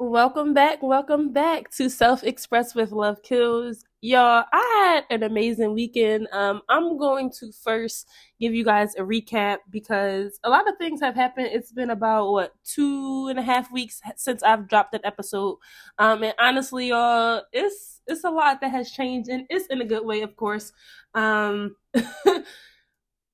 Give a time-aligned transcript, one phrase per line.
[0.00, 3.78] Welcome back, welcome back to Self Express with LoveKillz.
[4.00, 6.28] Y'all, I had an amazing weekend.
[6.30, 8.06] Um, I'm going to first
[8.38, 11.48] give you guys a recap because a lot of things have happened.
[11.50, 15.56] It's been about what two and a half weeks since I've dropped an episode.
[15.98, 19.84] Um, and honestly, y'all, it's it's a lot that has changed, and it's in a
[19.84, 20.72] good way, of course.
[21.14, 21.74] Um,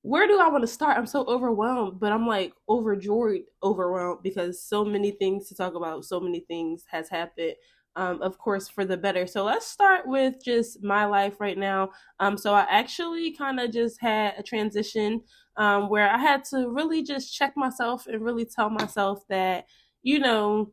[0.05, 0.99] where do I want to start?
[0.99, 6.05] I'm so overwhelmed, but I'm like overjoyed, overwhelmed because so many things to talk about,
[6.05, 7.55] so many things has happened.
[7.95, 9.25] Um, of course, for the better.
[9.25, 11.89] So let's start with just my life right now.
[12.19, 15.21] Um, so I actually kind of just had a transition
[15.57, 19.65] um, where I had to really just check myself and really tell myself that,
[20.03, 20.71] you know,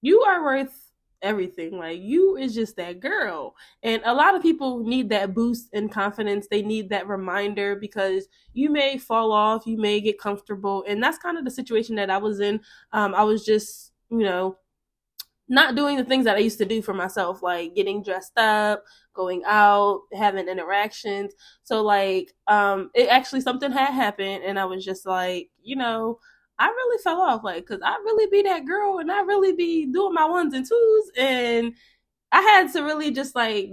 [0.00, 0.89] you are worth
[1.22, 1.78] everything.
[1.78, 3.54] Like you is just that girl.
[3.82, 6.46] And a lot of people need that boost in confidence.
[6.48, 10.84] They need that reminder because you may fall off, you may get comfortable.
[10.88, 12.60] And that's kind of the situation that I was in.
[12.92, 14.56] Um, I was just, you know,
[15.48, 18.84] not doing the things that I used to do for myself, like getting dressed up,
[19.14, 21.32] going out, having interactions.
[21.64, 26.20] So like, um, it actually something had happened and I was just like, you know,
[26.60, 29.86] I really fell off, like, cause I really be that girl and I really be
[29.86, 31.10] doing my ones and twos.
[31.16, 31.74] And
[32.30, 33.70] I had to really just like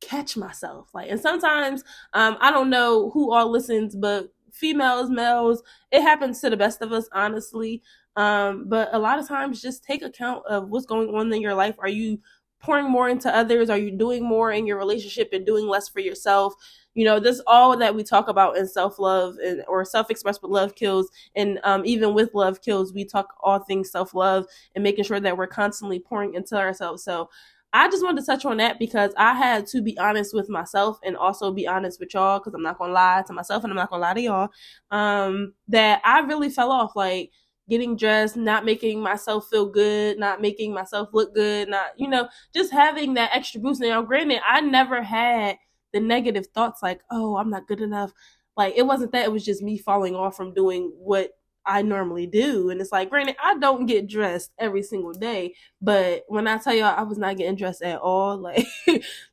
[0.00, 0.88] catch myself.
[0.94, 1.82] Like, and sometimes,
[2.14, 6.80] um, I don't know who all listens, but females, males, it happens to the best
[6.80, 7.82] of us, honestly.
[8.16, 11.54] Um, but a lot of times just take account of what's going on in your
[11.54, 11.76] life.
[11.78, 12.20] Are you
[12.60, 13.70] pouring more into others?
[13.70, 16.54] Are you doing more in your relationship and doing less for yourself?
[16.94, 20.42] You know, this all that we talk about in self love and or self expressed
[20.42, 21.06] with LoveKillz,
[21.36, 25.36] and um, even with LoveKillz, we talk all things self love and making sure that
[25.36, 27.04] we're constantly pouring into ourselves.
[27.04, 27.30] So.
[27.70, 30.98] I just wanted to touch on that because I had to be honest with myself
[31.04, 33.76] and also be honest with y'all because I'm not gonna lie to myself and I'm
[33.76, 34.48] not gonna lie to y'all.
[34.90, 36.96] Um, that I really fell off.
[36.96, 37.30] Like
[37.68, 42.28] getting dressed, not making myself feel good, not making myself look good, not, you know,
[42.54, 43.80] just having that extra boost.
[43.80, 45.58] Now, granted, I never had
[45.92, 48.12] the negative thoughts like, oh, I'm not good enough.
[48.56, 51.32] Like, it wasn't that, it was just me falling off from doing what
[51.66, 52.70] I normally do.
[52.70, 56.74] And it's like, granted, I don't get dressed every single day, but when I tell
[56.74, 58.66] y'all I was not getting dressed at all, like,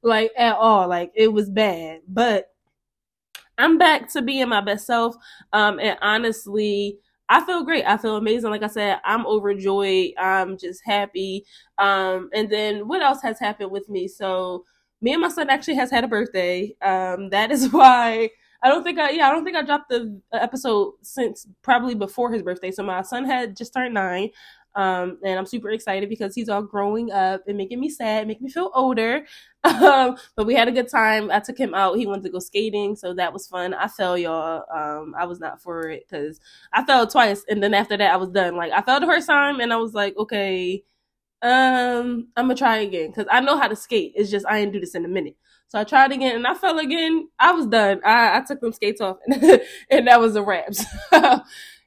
[0.04, 2.02] like at all, like it was bad.
[2.08, 2.52] But
[3.58, 5.16] I'm back to being my best self.
[5.54, 7.00] Um, and honestly,
[7.30, 7.86] I feel great.
[7.86, 8.50] I feel amazing.
[8.52, 10.12] Like I said, I'm overjoyed.
[10.18, 11.46] I'm just happy.
[11.78, 14.08] Um, and then what else has happened with me?
[14.08, 14.66] So
[15.02, 16.76] me and my son actually has had a birthday.
[16.82, 18.30] Um, that is why
[18.64, 22.32] I don't think I yeah I don't think I dropped the episode since probably before
[22.32, 22.72] his birthday.
[22.72, 24.30] So my son had just turned nine.
[24.76, 28.46] Um, and I'm super excited because he's all growing up and making me sad, making
[28.46, 29.26] me feel older.
[29.66, 31.32] Um, but we had a good time.
[31.32, 31.98] I took him out.
[31.98, 33.74] He wanted to go skating, so that was fun.
[33.74, 34.64] I fell, y'all.
[34.72, 36.40] Um, I was not for it because
[36.72, 38.56] I fell twice, and then after that, I was done.
[38.56, 40.84] Like I fell the first time, and I was like, okay,
[41.42, 44.14] um, I'm gonna try again because I know how to skate.
[44.16, 45.36] It's just I didn't do this in a minute.
[45.68, 47.28] So I tried again, and I fell again.
[47.40, 48.02] I was done.
[48.06, 50.74] I, I took them skates off, and that was a wrap.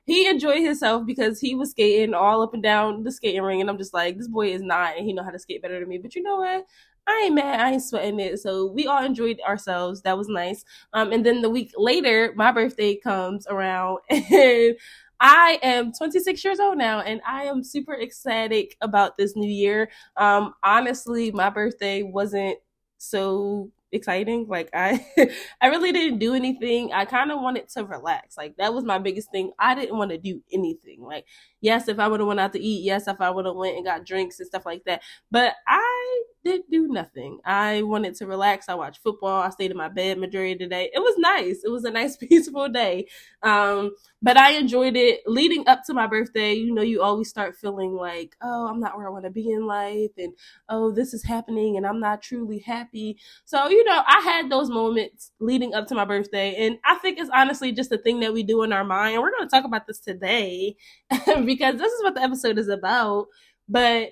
[0.08, 3.68] he enjoyed himself because he was skating all up and down the skating ring, and
[3.68, 5.88] I'm just like, this boy is not, and he know how to skate better than
[5.88, 5.98] me.
[5.98, 6.64] But you know what?
[7.06, 7.60] I ain't mad.
[7.60, 8.38] I ain't sweating it.
[8.38, 10.00] So we all enjoyed ourselves.
[10.02, 10.64] That was nice.
[10.94, 14.76] Um, and then the week later, my birthday comes around, and
[15.20, 19.90] I am 26 years old now, and I am super ecstatic about this new year.
[20.16, 22.58] Um, honestly, my birthday wasn't
[22.96, 24.46] so exciting.
[24.48, 25.04] Like I
[25.60, 26.92] I really didn't do anything.
[26.92, 28.36] I kind of wanted to relax.
[28.36, 29.52] Like that was my biggest thing.
[29.58, 31.02] I didn't want to do anything.
[31.02, 31.26] Like
[31.60, 33.76] yes, if I would have went out to eat, yes, if I would have went
[33.76, 35.02] and got drinks and stuff like that.
[35.30, 37.38] But I did do nothing.
[37.44, 38.68] I wanted to relax.
[38.68, 39.42] I watched football.
[39.42, 40.90] I stayed in my bed majority of the day.
[40.94, 41.62] It was nice.
[41.64, 43.06] It was a nice peaceful day.
[43.42, 43.92] Um,
[44.22, 46.54] but I enjoyed it leading up to my birthday.
[46.54, 49.50] You know, you always start feeling like, oh, I'm not where I want to be
[49.50, 50.32] in life, and
[50.68, 53.18] oh, this is happening, and I'm not truly happy.
[53.44, 57.18] So, you know, I had those moments leading up to my birthday, and I think
[57.18, 59.14] it's honestly just a thing that we do in our mind.
[59.14, 60.76] And we're going to talk about this today
[61.48, 63.26] because this is what the episode is about.
[63.68, 64.10] But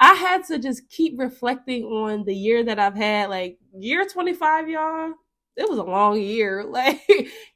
[0.00, 3.30] I had to just keep reflecting on the year that I've had.
[3.30, 5.12] Like, year 25, y'all,
[5.56, 6.64] it was a long year.
[6.70, 7.00] Like,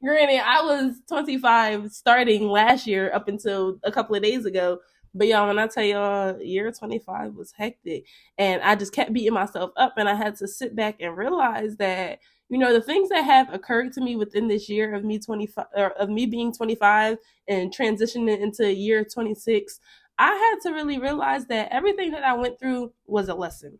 [0.02, 4.78] granted, I was 25 starting last year up until a couple of days ago.
[5.14, 8.06] But y'all, when I tell y'all, year 25 was hectic.
[8.38, 9.94] And I just kept beating myself up.
[9.96, 13.52] And I had to sit back and realize that, you know, the things that have
[13.52, 17.18] occurred to me within this year of me 25, or of me being 25
[17.48, 19.80] and transitioning into year 26,
[20.18, 23.78] I had to really realize that everything that I went through was a lesson.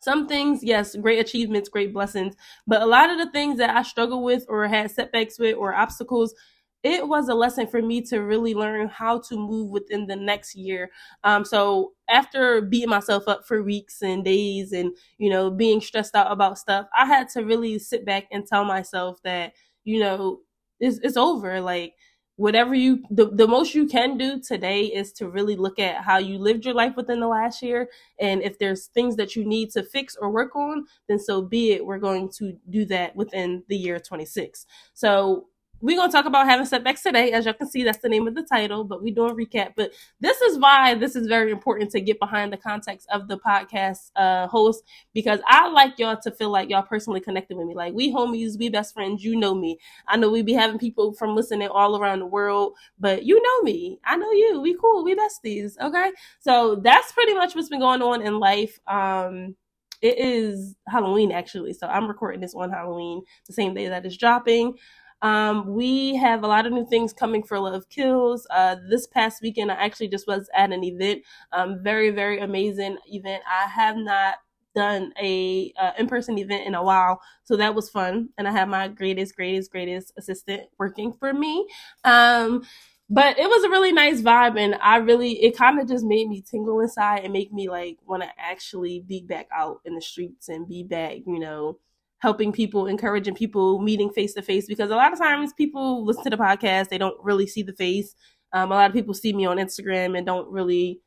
[0.00, 2.34] Some things, yes, great achievements, great blessings,
[2.66, 5.74] but a lot of the things that I struggled with or had setbacks with or
[5.74, 6.34] obstacles,
[6.82, 10.54] it was a lesson for me to really learn how to move within the next
[10.54, 10.90] year.
[11.22, 16.14] Um, so after beating myself up for weeks and days and, you know, being stressed
[16.16, 19.52] out about stuff, I had to really sit back and tell myself that,
[19.84, 20.40] you know,
[20.80, 21.60] it's, it's over.
[21.60, 21.94] Like,
[22.36, 26.16] whatever you the, the most you can do today is to really look at how
[26.16, 27.88] you lived your life within the last year
[28.20, 31.72] and if there's things that you need to fix or work on then so be
[31.72, 34.64] it we're going to do that within the year 26
[34.94, 35.46] so
[35.82, 37.32] we're going to talk about having setbacks today.
[37.32, 39.72] As y'all can see, that's the name of the title, but we do a recap.
[39.76, 43.36] But this is why this is very important to get behind the context of the
[43.36, 47.74] podcast uh, host because I like y'all to feel like y'all personally connected with me.
[47.74, 49.24] Like we homies, we best friends.
[49.24, 49.78] You know me.
[50.06, 53.62] I know we be having people from listening all around the world, but you know
[53.62, 53.98] me.
[54.04, 54.60] I know you.
[54.60, 55.02] We cool.
[55.02, 55.72] We besties.
[55.80, 56.12] Okay.
[56.38, 58.78] So that's pretty much what's been going on in life.
[58.86, 59.56] Um,
[60.02, 61.72] it is Halloween actually.
[61.72, 64.76] So I'm recording this on Halloween, the same day that it's dropping.
[65.22, 68.42] Um, we have a lot of new things coming for LoveKillz.
[68.50, 71.22] Uh, this past weekend, I actually just was at an event,
[71.52, 73.42] um, very, very amazing event.
[73.48, 74.34] I have not
[74.74, 78.68] done a uh, in-person event in a while so that was fun and i had
[78.70, 81.66] my greatest greatest greatest assistant working for me
[82.04, 82.62] um
[83.10, 86.26] but it was a really nice vibe and i really it kind of just made
[86.26, 90.00] me tingle inside and make me like want to actually be back out in the
[90.00, 91.78] streets and be back you know
[92.22, 94.66] helping people, encouraging people, meeting face to face.
[94.66, 97.74] Because a lot of times people listen to the podcast, they don't really see the
[97.74, 98.14] face.
[98.52, 101.00] Um, a lot of people see me on Instagram and don't really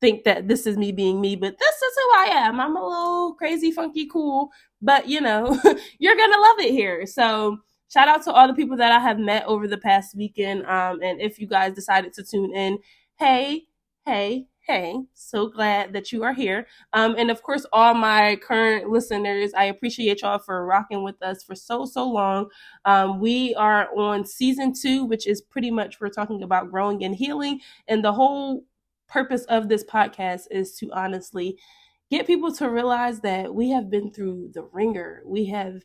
[0.00, 2.58] think that this is me being me, but this is who I am.
[2.58, 5.46] I'm a little crazy, funky, cool, but you know,
[5.98, 7.06] you're gonna love it here.
[7.06, 7.58] So
[7.92, 10.64] shout out to all the people that I have met over the past weekend.
[10.66, 12.78] Um, and if you guys decided to tune in,
[13.18, 13.66] hey,
[14.06, 16.66] hey, hey, so glad that you are here.
[16.92, 21.42] Um, and of course, all my current listeners, I appreciate y'all for rocking with us
[21.42, 22.48] for so, so long.
[22.84, 27.14] Um, we are on season two, which is pretty much we're talking about growing and
[27.14, 27.60] healing.
[27.88, 28.64] And the whole
[29.08, 31.58] purpose of this podcast is to honestly
[32.08, 35.22] get people to realize that we have been through the ringer.
[35.26, 35.82] We have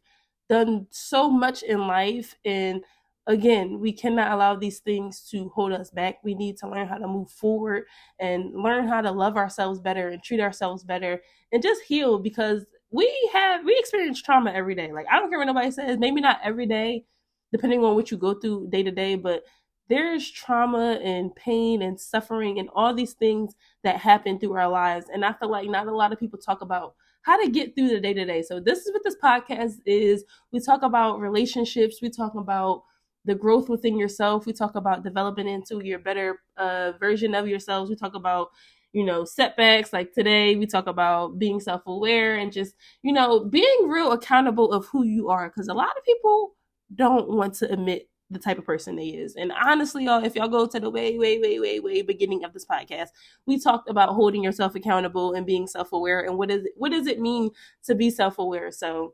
[0.50, 2.84] done so much in life and
[3.28, 6.18] again, we cannot allow these things to hold us back.
[6.24, 7.84] We need to learn how to move forward
[8.20, 11.22] and learn how to love ourselves better and treat ourselves better
[11.52, 14.92] and just heal because we have we experience trauma every day.
[14.92, 17.06] Like I don't care what nobody says, maybe not every day,
[17.52, 19.44] depending on what you go through day to day, but
[19.90, 25.08] there's trauma and pain and suffering and all these things that happen through our lives.
[25.14, 27.90] And I feel like not a lot of people talk about how to get through
[27.90, 28.42] the day to day.
[28.42, 30.24] So this is what this podcast is.
[30.52, 32.84] We talk about relationships, we talk about
[33.28, 34.46] the growth within yourself.
[34.46, 37.90] We talk about developing into your better uh, version of yourselves.
[37.90, 38.50] We talk about
[38.94, 43.88] you know setbacks like today we talk about being self-aware and just you know being
[43.88, 46.56] real accountable of who you are because a lot of people
[46.96, 50.48] don't want to admit the type of person they is and honestly y'all if y'all
[50.48, 53.10] go to the way way way way way beginning of this podcast
[53.46, 57.08] we talked about holding yourself accountable and being self-aware and what is it, what does
[57.08, 57.50] it mean
[57.84, 59.14] to be self-aware so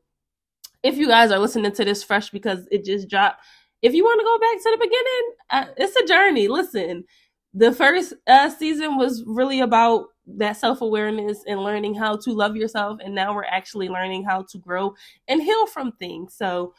[0.84, 3.42] if you guys are listening to this fresh because it just dropped
[3.84, 6.48] if you want to go back to the beginning, uh, it's a journey.
[6.48, 7.04] Listen,
[7.54, 12.56] the first uh, season was really about that self awareness and learning how to love
[12.56, 13.00] yourself.
[13.04, 14.96] And now we're actually learning how to grow
[15.28, 16.34] and heal from things.
[16.34, 16.74] So,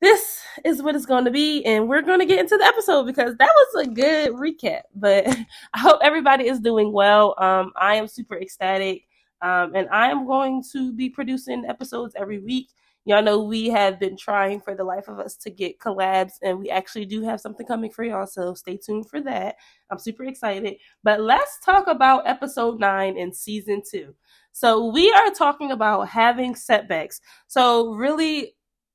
[0.00, 1.64] this is what it's going to be.
[1.64, 4.82] And we're going to get into the episode because that was a good recap.
[4.94, 5.26] But
[5.74, 7.34] I hope everybody is doing well.
[7.38, 9.02] Um, I am super ecstatic.
[9.42, 12.68] Um, and I am going to be producing episodes every week.
[13.06, 16.58] Y'all know we have been trying for the life of us to get collabs, and
[16.58, 19.56] we actually do have something coming for y'all, so stay tuned for that.
[19.90, 20.76] I'm super excited.
[21.02, 24.14] But let's talk about episode nine in season two.
[24.52, 27.20] So, we are talking about having setbacks.
[27.48, 28.54] So, really,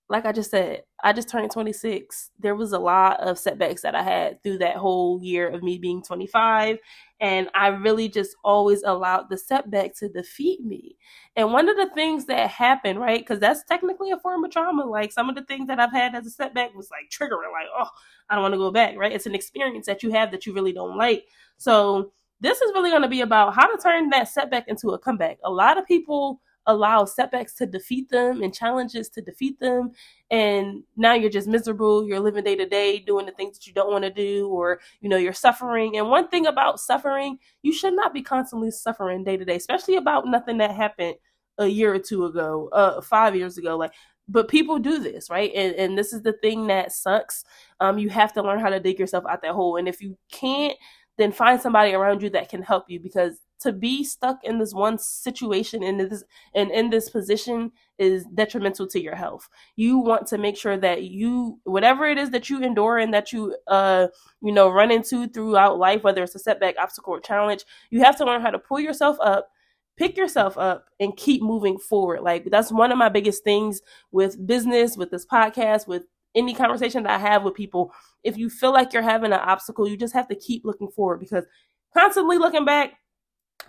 [0.10, 2.32] like I just said, I just turned 26.
[2.40, 5.78] There was a lot of setbacks that I had through that whole year of me
[5.78, 6.78] being 25.
[7.22, 10.98] And I really just always allowed the setback to defeat me.
[11.36, 13.20] And one of the things that happened, right?
[13.20, 14.84] Because that's technically a form of trauma.
[14.84, 17.68] Like some of the things that I've had as a setback was like triggering, like,
[17.78, 17.90] oh,
[18.30, 19.12] I don't want to go back, right?
[19.12, 21.26] It's an experience that you have that you really don't like.
[21.58, 22.12] So
[22.42, 25.38] this is really going to be about how to turn that setback into a comeback.
[25.44, 29.92] A lot of people allow setbacks to defeat them and challenges to defeat them.
[30.30, 32.08] And now you're just miserable.
[32.08, 34.80] You're living day to day doing the things that you don't want to do or
[35.02, 35.98] you know you're suffering.
[35.98, 39.96] And one thing about suffering you should not be constantly suffering day to day especially
[39.96, 41.16] about nothing that happened
[41.58, 43.76] a year or two ago uh five years ago.
[43.76, 43.94] Like
[44.28, 45.52] but people do this right?
[45.56, 47.44] And, and this is the thing that sucks.
[47.80, 49.78] Um you have to learn how to dig yourself out that hole.
[49.78, 50.78] And if you can't
[51.20, 54.74] then find somebody around you that can help you because to be stuck in this
[54.74, 56.24] one situation in this
[56.56, 59.50] and in this position is detrimental to your health.
[59.76, 63.34] You want to make sure that you whatever it is that you endure and that
[63.34, 64.08] you uh
[64.42, 68.16] you know run into throughout life whether it's a setback, obstacle or challenge, you have
[68.18, 69.50] to learn how to pull yourself up
[69.98, 72.22] pick yourself up and keep moving forward.
[72.22, 73.82] Like that's one of my biggest things
[74.14, 76.06] with business, with this podcast, with
[76.36, 77.94] any conversation that I have with people.
[78.24, 81.20] If you feel like you're having an obstacle, you just have to keep looking forward
[81.20, 81.46] because
[81.94, 82.94] constantly looking back,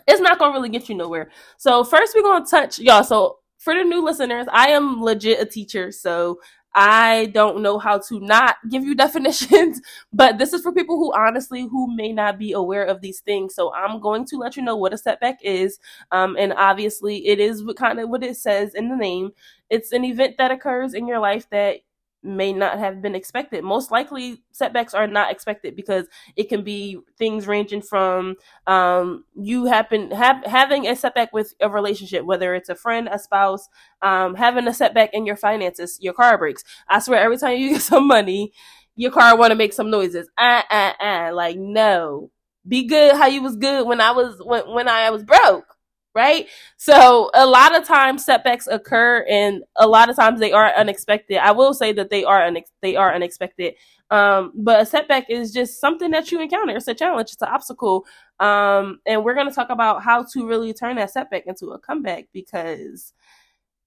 [0.06, 1.30] it's not gonna really get you nowhere.
[1.56, 3.04] So first we're gonna touch y'all.
[3.04, 6.40] So for the new listeners, I am legit a teacher, so
[6.74, 9.80] I don't know how to not give you definitions,
[10.12, 13.54] but this is for people who honestly who may not be aware of these things.
[13.54, 15.78] So I'm going to let you know what a setback is,
[16.12, 19.32] um, and obviously it is kind of what it says in the name.
[19.68, 21.80] It's an event that occurs in your life that
[22.22, 23.64] may not have been expected.
[23.64, 28.36] Most likely, setbacks are not expected because it can be things ranging from
[28.66, 33.18] um, you happen have having a setback with a relationship, whether it's a friend, a
[33.18, 33.68] spouse,
[34.02, 36.62] um, having a setback in your finances, your car breaks.
[36.88, 38.52] I swear, every time you get some money,
[38.96, 40.28] your car want to make some noises.
[40.38, 41.30] Ah ah ah!
[41.32, 42.30] Like no,
[42.66, 45.69] be good how you was good when I was when when I was broke
[46.14, 46.48] right?
[46.76, 51.38] So a lot of times setbacks occur, and a lot of times they are unexpected.
[51.38, 53.74] I will say that they are unex- they are unexpected.
[54.10, 56.76] Um, but a setback is just something that you encounter.
[56.76, 57.32] It's a challenge.
[57.32, 58.04] It's an obstacle.
[58.40, 61.78] Um, and we're going to talk about how to really turn that setback into a
[61.78, 63.12] comeback because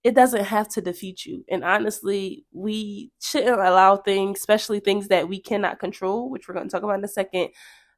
[0.03, 1.45] it doesn't have to defeat you.
[1.49, 6.67] And honestly, we shouldn't allow things, especially things that we cannot control, which we're going
[6.67, 7.49] to talk about in a second,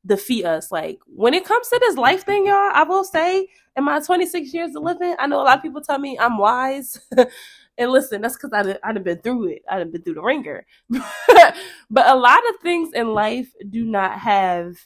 [0.05, 0.71] defeat us.
[0.71, 4.53] Like when it comes to this life thing, y'all, I will say in my 26
[4.53, 7.00] years of living, I know a lot of people tell me I'm wise.
[7.77, 9.62] and listen, that's because I I've been through it.
[9.69, 10.65] I've been through the ringer.
[10.89, 14.77] but a lot of things in life do not have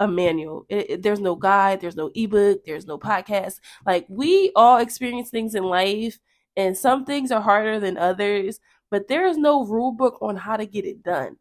[0.00, 0.66] a manual.
[0.68, 1.80] It, it, there's no guide.
[1.80, 2.64] There's no ebook.
[2.64, 3.60] There's no podcast.
[3.86, 6.18] Like we all experience things in life,
[6.56, 8.60] and some things are harder than others.
[8.90, 11.36] But there is no rule book on how to get it done.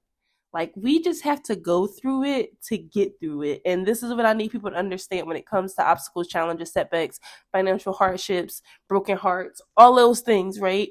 [0.54, 3.62] Like we just have to go through it to get through it.
[3.66, 6.74] And this is what I need people to understand when it comes to obstacles, challenges,
[6.74, 7.20] setbacks,
[7.52, 10.90] financial hardships, broken hearts, all those things, right?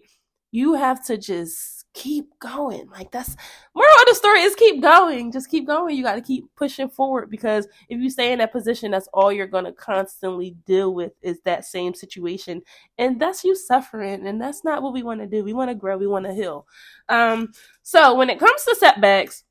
[0.53, 2.89] You have to just keep going.
[2.91, 3.37] Like that's
[3.75, 5.33] moral of the story is keep going.
[5.33, 5.97] Just keep going.
[5.97, 9.33] You got to keep pushing forward because if you stay in that position, that's all
[9.33, 12.63] you're going to constantly deal with is that same situation.
[12.99, 14.27] And that's you suffering.
[14.27, 15.45] And that's not what we want to do.
[15.45, 15.99] We want to grow.
[15.99, 16.67] We want to heal.
[17.09, 17.53] Um,
[17.83, 19.45] so when it comes to setbacks,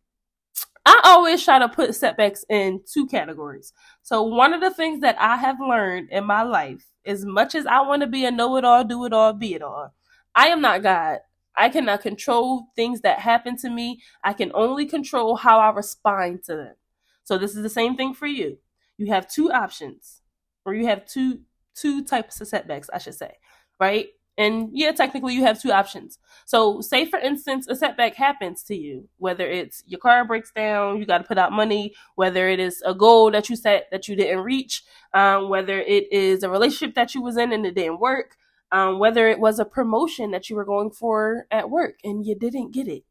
[0.86, 3.74] I always try to put setbacks in two categories.
[4.02, 7.66] So, one of the things that I have learned in my life, as much as
[7.66, 9.94] I want to be a know it all, do it all, be it all,
[10.36, 11.20] I am not God.
[11.56, 14.02] I cannot control things that happen to me.
[14.24, 16.76] I can only control how I respond to them.
[17.24, 18.58] So, this is the same thing for you.
[18.98, 20.22] You have two options,
[20.66, 21.42] or you have two
[21.76, 23.36] two types of setbacks, I should say,
[23.80, 24.08] right?
[24.40, 26.18] And yeah, technically you have two options.
[26.46, 30.98] So, say for instance, a setback happens to you, whether it's your car breaks down,
[30.98, 34.08] you got to put out money, whether it is a goal that you set that
[34.08, 37.76] you didn't reach, um, whether it is a relationship that you was in and it
[37.76, 38.38] didn't work,
[38.72, 42.34] um, whether it was a promotion that you were going for at work and you
[42.34, 43.04] didn't get it.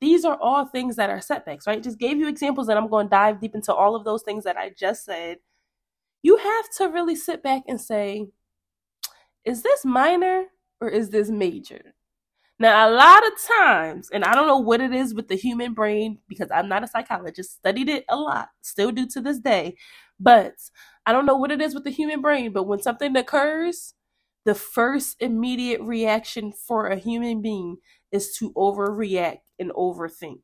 [0.00, 1.82] These are all things that are setbacks, right?
[1.82, 4.44] Just gave you examples, and I'm going to dive deep into all of those things
[4.44, 5.38] that I just said.
[6.22, 8.28] You have to really sit back and say,
[9.44, 10.44] is this minor
[10.80, 11.94] or is this major?
[12.60, 15.74] Now, a lot of times, and I don't know what it is with the human
[15.74, 19.76] brain because I'm not a psychologist, studied it a lot, still do to this day,
[20.18, 20.54] but
[21.06, 22.52] I don't know what it is with the human brain.
[22.52, 23.94] But when something occurs,
[24.44, 27.76] the first immediate reaction for a human being
[28.10, 30.40] is to overreact and overthink.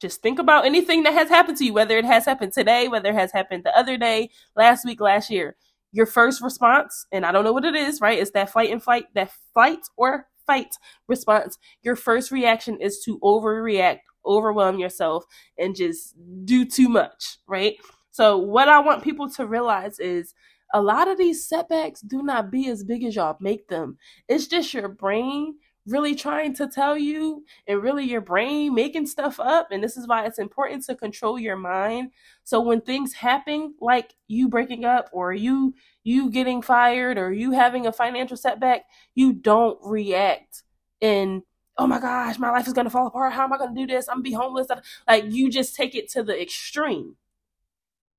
[0.00, 3.10] Just think about anything that has happened to you, whether it has happened today, whether
[3.10, 5.56] it has happened the other day, last week, last year
[5.92, 8.18] your first response, and I don't know what it is, right?
[8.18, 10.74] It's that fight and flight, that fight or fight
[11.06, 11.58] response.
[11.82, 15.24] Your first reaction is to overreact, overwhelm yourself,
[15.58, 16.14] and just
[16.44, 17.76] do too much, right?
[18.10, 20.34] So, what I want people to realize is
[20.74, 23.96] a lot of these setbacks do not be as big as y'all make them.
[24.28, 25.54] It's just your brain
[25.88, 30.06] really trying to tell you and really your brain making stuff up and this is
[30.06, 32.10] why it's important to control your mind
[32.44, 37.52] so when things happen like you breaking up or you you getting fired or you
[37.52, 38.82] having a financial setback
[39.14, 40.62] you don't react
[41.00, 41.42] in
[41.78, 44.08] oh my gosh my life is to fall apart how am i to do this
[44.08, 44.68] i'm to be homeless
[45.08, 47.16] like you just take it to the extreme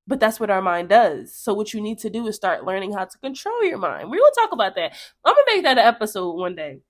[0.06, 1.32] but that's what our mind does.
[1.32, 4.10] So what you need to do is start learning how to control your mind.
[4.10, 4.92] We will talk about that.
[5.24, 6.80] I'm gonna make that an episode one day.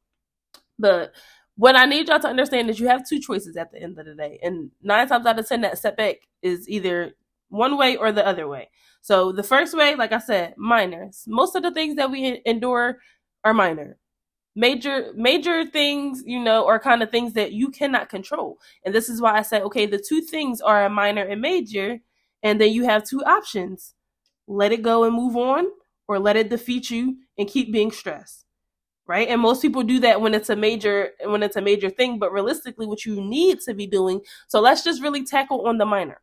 [0.81, 1.15] But
[1.57, 4.07] what I need y'all to understand is you have two choices at the end of
[4.07, 4.39] the day.
[4.43, 7.13] And nine times out of ten, that setback is either
[7.51, 8.71] one way or the other way.
[9.03, 11.25] So the first way, like I said, minors.
[11.27, 12.99] Most of the things that we endure
[13.45, 13.99] are minor.
[14.57, 18.59] Major major things, you know, are kind of things that you cannot control.
[18.85, 22.01] And this is why I said, okay, the two things are a minor and major,
[22.43, 23.95] and then you have two options.
[24.49, 25.67] Let it go and move on,
[26.09, 28.45] or let it defeat you and keep being stressed.
[29.11, 29.27] Right?
[29.27, 32.33] And most people do that when it's a major when it's a major thing, but
[32.33, 34.21] realistically what you need to be doing.
[34.47, 36.21] So let's just really tackle on the minor.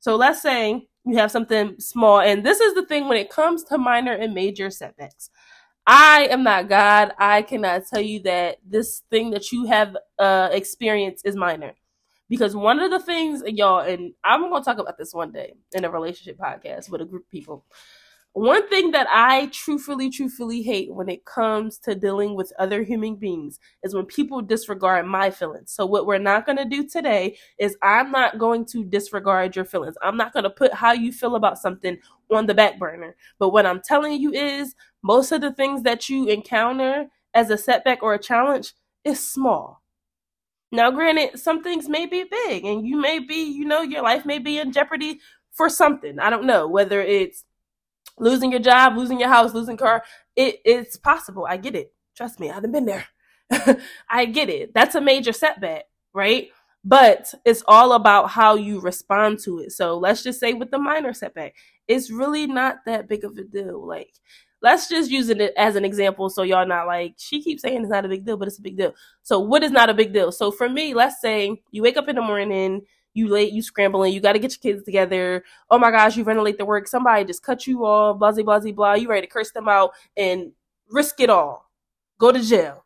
[0.00, 2.18] So let's say you have something small.
[2.18, 5.30] And this is the thing when it comes to minor and major setbacks.
[5.86, 7.12] I am not God.
[7.20, 11.74] I cannot tell you that this thing that you have uh, experienced is minor.
[12.28, 15.84] Because one of the things, y'all, and I'm to talk about this one day in
[15.84, 17.64] a relationship podcast with a group of people
[18.34, 23.14] one thing that I truthfully, truthfully hate when it comes to dealing with other human
[23.14, 25.70] beings is when people disregard my feelings.
[25.70, 29.64] So, what we're not going to do today is I'm not going to disregard your
[29.64, 29.94] feelings.
[30.02, 31.96] I'm not going to put how you feel about something
[32.28, 33.14] on the back burner.
[33.38, 37.58] But what I'm telling you is most of the things that you encounter as a
[37.58, 38.74] setback or a challenge
[39.04, 39.80] is small.
[40.72, 44.26] Now, granted, some things may be big and you may be, you know, your life
[44.26, 45.20] may be in jeopardy
[45.52, 46.18] for something.
[46.18, 47.44] I don't know whether it's
[48.18, 50.04] losing your job, losing your house, losing car.
[50.36, 51.46] It, it's possible.
[51.48, 51.92] I get it.
[52.16, 53.06] Trust me, I haven't been there.
[54.08, 54.72] I get it.
[54.74, 56.48] That's a major setback, right?
[56.84, 59.72] But it's all about how you respond to it.
[59.72, 61.54] So let's just say with the minor setback,
[61.88, 63.86] it's really not that big of a deal.
[63.86, 64.12] Like,
[64.62, 67.90] let's just use it as an example so y'all not like, she keeps saying it's
[67.90, 68.94] not a big deal, but it's a big deal.
[69.22, 70.30] So, what is not a big deal?
[70.30, 72.82] So, for me, let's say you wake up in the morning,
[73.14, 75.44] you late, you scrambling, you got to get your kids together.
[75.70, 76.88] Oh my gosh, you running late to work.
[76.88, 78.94] Somebody just cut you off, blah, blah, blah, blah.
[78.94, 80.52] You ready to curse them out and
[80.90, 81.70] risk it all.
[82.18, 82.84] Go to jail.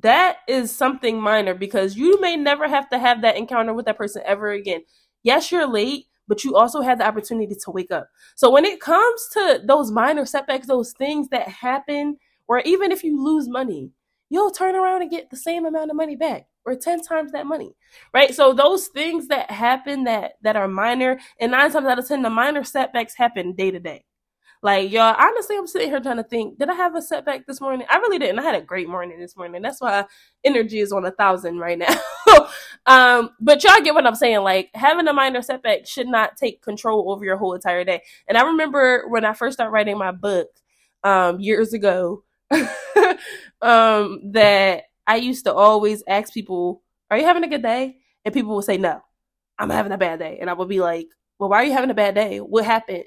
[0.00, 3.96] That is something minor because you may never have to have that encounter with that
[3.96, 4.82] person ever again.
[5.22, 8.08] Yes, you're late, but you also had the opportunity to wake up.
[8.34, 13.02] So when it comes to those minor setbacks, those things that happen, or even if
[13.02, 13.90] you lose money,
[14.28, 17.46] you'll turn around and get the same amount of money back or 10 times that
[17.46, 17.74] money
[18.12, 18.34] right?
[18.34, 22.22] So those things that happen that that are minor and nine times out of ten
[22.22, 24.04] the minor setbacks happen day to day.
[24.62, 27.60] Like y'all honestly i'm sitting here trying to think did i have a setback this
[27.60, 27.86] morning?
[27.90, 28.38] I really didn't.
[28.38, 29.62] I had a great morning this morning.
[29.62, 30.06] That's why
[30.44, 31.94] energy is on a thousand right now.
[32.86, 34.40] Um but y'all get what i'm saying.
[34.40, 38.02] Like having a minor setback should not take control over your whole entire day.
[38.28, 40.48] And i remember when i first started writing my book
[41.02, 42.22] um years ago
[43.62, 47.96] um that I used to always ask people, Are you having a good day?
[48.24, 49.00] And people would say, No,
[49.58, 50.38] I'm having a bad day.
[50.40, 52.38] And I would be like, Well, why are you having a bad day?
[52.38, 53.04] What happened?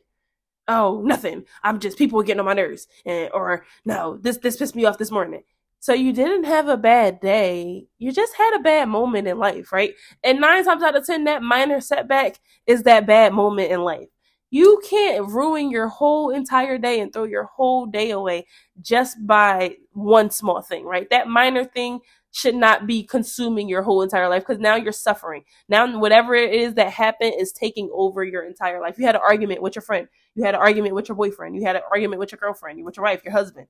[0.68, 1.46] Oh, nothing.
[1.64, 2.88] I'm just people getting on my nerves.
[3.06, 5.44] And or no, this this pissed me off this morning.
[5.82, 7.88] So you didn't have a bad day.
[8.00, 9.94] You just had a bad moment in life, right?
[10.24, 14.10] And nine times out of ten, that minor setback is that bad moment in life.
[14.52, 18.48] You can't ruin your whole entire day and throw your whole day away
[18.82, 21.10] just by one small thing, right?
[21.10, 25.44] That minor thing should not be consuming your whole entire life because now you're suffering.
[25.68, 29.00] Now, whatever it is that happened is taking over your entire life.
[29.00, 31.66] You had an argument with your friend, you had an argument with your boyfriend, you
[31.66, 33.68] had an argument with your girlfriend, you with your wife, your husband.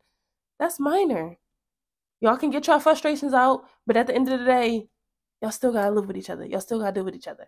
[0.59, 1.37] That's minor.
[2.21, 4.89] Y'all can get your frustrations out, but at the end of the day,
[5.41, 6.45] y'all still gotta live with each other.
[6.45, 7.47] Y'all still gotta deal with each other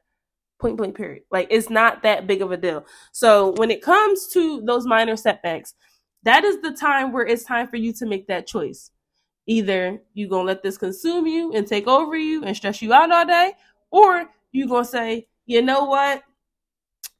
[0.61, 4.27] point blank period like it's not that big of a deal so when it comes
[4.27, 5.73] to those minor setbacks
[6.23, 8.91] that is the time where it's time for you to make that choice.
[9.47, 13.11] Either you're gonna let this consume you and take over you and stress you out
[13.11, 13.53] all day
[13.89, 16.23] or you're gonna say you know what?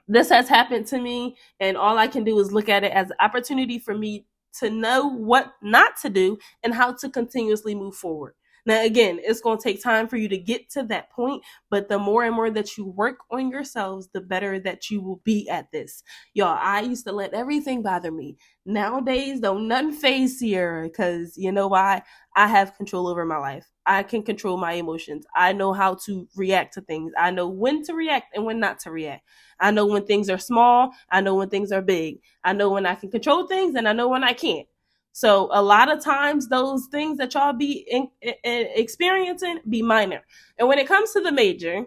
[0.07, 3.09] This has happened to me and all i can do is look at it as
[3.09, 4.25] an opportunity for me
[4.59, 8.33] to know what not to do and how to continuously move forward
[8.65, 11.89] now, again, it's going to take time for you to get to that point, but
[11.89, 15.49] the more and more that you work on yourselves, the better that you will be
[15.49, 16.03] at this.
[16.33, 18.37] Y'all, I used to let everything bother me.
[18.65, 22.03] Nowadays, don't nothing faze Sierra because you know why?
[22.35, 23.69] I have control over my life.
[23.85, 25.25] I can control my emotions.
[25.35, 27.11] I know how to react to things.
[27.17, 29.23] I know when to react and when not to react.
[29.59, 30.91] I know when things are small.
[31.09, 32.19] I know when things are big.
[32.43, 34.67] I know when I can control things and I know when I can't.
[35.13, 38.35] So a lot of times those things that y'all be in, in,
[38.75, 40.21] experiencing be minor.
[40.57, 41.85] And when it comes to the major,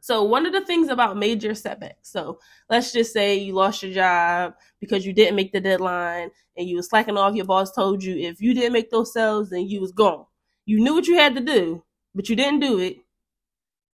[0.00, 2.10] so one of the things about major setbacks.
[2.10, 2.38] So
[2.70, 6.76] let's just say you lost your job because you didn't make the deadline and you
[6.76, 7.34] was slacking off.
[7.34, 10.24] Your boss told you if you didn't make those sales, then you was gone.
[10.64, 11.84] You knew what you had to do,
[12.14, 12.98] but you didn't do it.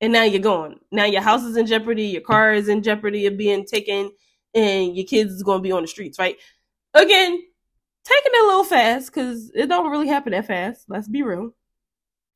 [0.00, 0.80] And now you're gone.
[0.90, 4.10] Now your house is in jeopardy, your car is in jeopardy of being taken,
[4.54, 6.36] and your kids is going to be on the streets, right?
[6.94, 7.40] Again,
[8.10, 10.84] taking it a little fast because it don't really happen that fast.
[10.88, 11.54] Let's be real.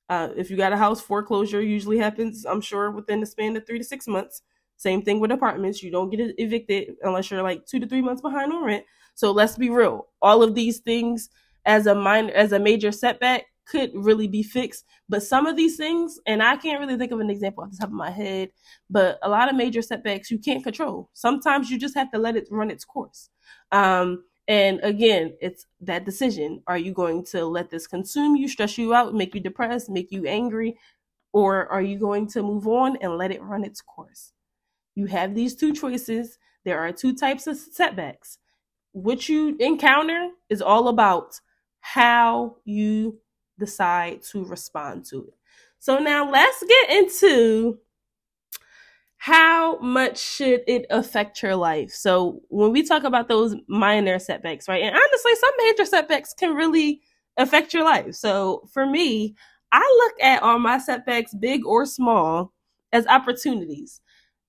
[0.09, 3.67] Uh, if you got a house foreclosure, usually happens, I'm sure, within the span of
[3.67, 4.43] three to six months.
[4.77, 5.83] Same thing with apartments.
[5.83, 8.85] You don't get evicted unless you're like two to three months behind on rent.
[9.15, 10.09] So let's be real.
[10.21, 11.31] All of these things
[11.65, 14.85] as a minor, as a major setback could really be fixed.
[15.09, 17.79] But some of these things, and I can't really think of an example off the
[17.79, 18.51] top of my head,
[18.91, 21.09] but a lot of major setbacks you can't control.
[21.15, 23.31] Sometimes you just have to let it run its course.
[23.73, 26.63] Um, and again, it's that decision.
[26.67, 30.13] Are you going to let this consume you, stress you out, make you depressed, make
[30.13, 30.77] you angry?
[31.33, 34.33] Or are you going to move on and let it run its course?
[34.95, 36.39] You have these two choices.
[36.65, 38.39] There are two types of setbacks.
[38.93, 41.41] What you encounter is all about
[41.81, 43.19] how you
[43.59, 45.35] decide to respond to it.
[45.79, 47.79] So now let's get into
[49.25, 51.91] how much should it affect your life?
[51.91, 54.83] So when we talk about those minor setbacks, right?
[54.83, 57.01] And honestly, some major setbacks can really
[57.39, 58.17] affect your life.
[58.17, 59.35] So for me,
[59.73, 62.53] I look at all my setbacks, big or small,
[62.93, 64.03] as opportunities.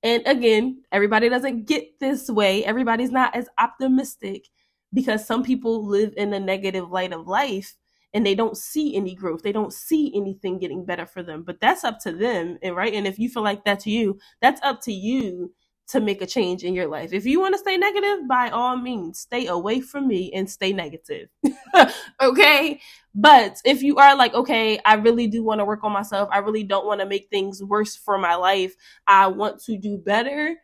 [0.03, 2.65] And again, everybody doesn't get this way.
[2.65, 4.49] Everybody's not as optimistic
[4.93, 7.77] because some people live in a negative light of life
[8.15, 9.43] and they don't see any growth.
[9.43, 11.43] They don't see anything getting better for them.
[11.43, 12.93] But that's up to them, and right?
[12.93, 15.53] And if you feel like that's you, that's up to you
[15.89, 17.11] to make a change in your life.
[17.11, 20.71] If you want to stay negative, by all means, stay away from me and stay
[20.71, 21.27] negative.
[22.21, 22.79] okay?
[23.13, 26.29] But if you are like, okay, I really do want to work on myself.
[26.31, 28.73] I really don't want to make things worse for my life.
[29.05, 30.55] I want to do better.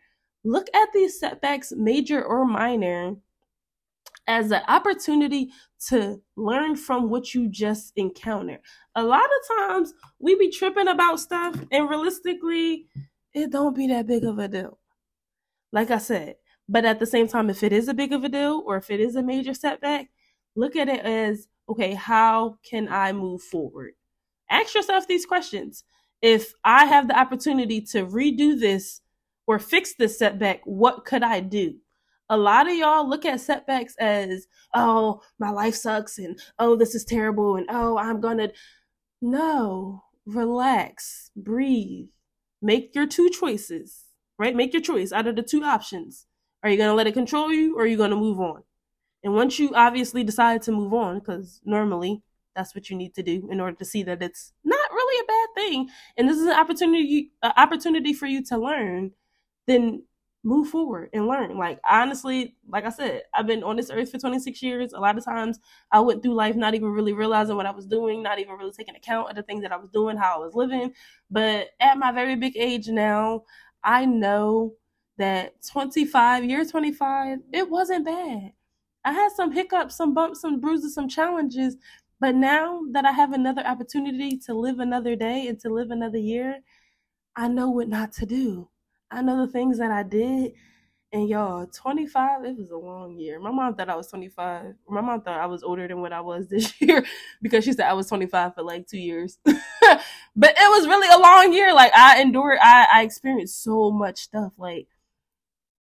[0.43, 3.17] Look at these setbacks, major or minor,
[4.27, 5.51] as an opportunity
[5.87, 8.59] to learn from what you just encountered.
[8.95, 12.87] A lot of times we be tripping about stuff and realistically
[13.33, 14.77] it don't be that big of a deal.
[15.71, 16.35] Like I said,
[16.69, 18.89] but at the same time if it is a big of a deal or if
[18.89, 20.09] it is a major setback,
[20.55, 23.93] look at it as okay, how can I move forward?
[24.49, 25.85] Ask yourself these questions.
[26.21, 29.01] If I have the opportunity to redo this
[29.47, 31.75] or fix this setback, what could I do?
[32.31, 36.95] A lot of y'all look at setbacks as, oh, my life sucks and oh, this
[36.95, 38.49] is terrible and oh, I'm gonna.
[39.21, 42.07] No, relax, breathe,
[42.61, 44.05] make your two choices,
[44.39, 44.55] right?
[44.55, 46.25] Make your choice out of the two options.
[46.63, 48.63] Are you gonna let it control you or are you gonna move on?
[49.23, 52.23] And once you obviously decide to move on, because normally
[52.55, 55.27] that's what you need to do in order to see that it's not really a
[55.27, 59.11] bad thing, and this is an opportunity, an opportunity for you to learn,
[59.67, 60.03] then
[60.43, 61.57] move forward and learn.
[61.57, 64.93] Like honestly, like I said, I've been on this earth for 26 years.
[64.93, 65.59] A lot of times
[65.91, 68.71] I went through life not even really realizing what I was doing, not even really
[68.71, 70.93] taking account of the things that I was doing, how I was living.
[71.29, 73.43] But at my very big age now,
[73.83, 74.73] I know
[75.17, 78.53] that 25, year 25, it wasn't bad.
[79.03, 81.77] I had some hiccups, some bumps, some bruises, some challenges.
[82.19, 86.19] But now that I have another opportunity to live another day and to live another
[86.19, 86.61] year,
[87.37, 88.70] I know what not to do.
[89.11, 90.53] I know the things that I did.
[91.13, 93.37] And y'all, 25, it was a long year.
[93.37, 94.75] My mom thought I was 25.
[94.87, 97.05] My mom thought I was older than what I was this year
[97.41, 99.37] because she said I was 25 for like two years.
[99.43, 99.57] but
[100.57, 101.73] it was really a long year.
[101.73, 104.53] Like I endured, I, I experienced so much stuff.
[104.57, 104.87] Like,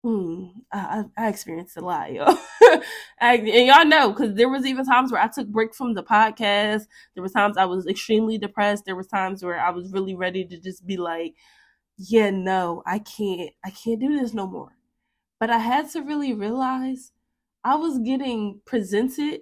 [0.03, 2.39] hmm, I, I experienced a lot, y'all.
[3.21, 6.03] I, and y'all know, because there was even times where I took break from the
[6.03, 6.87] podcast.
[7.15, 8.87] There was times I was extremely depressed.
[8.87, 11.35] There was times where I was really ready to just be like,
[11.99, 14.77] yeah, no, I can't, I can't do this no more.
[15.41, 17.13] But I had to really realize
[17.65, 19.41] I was getting presented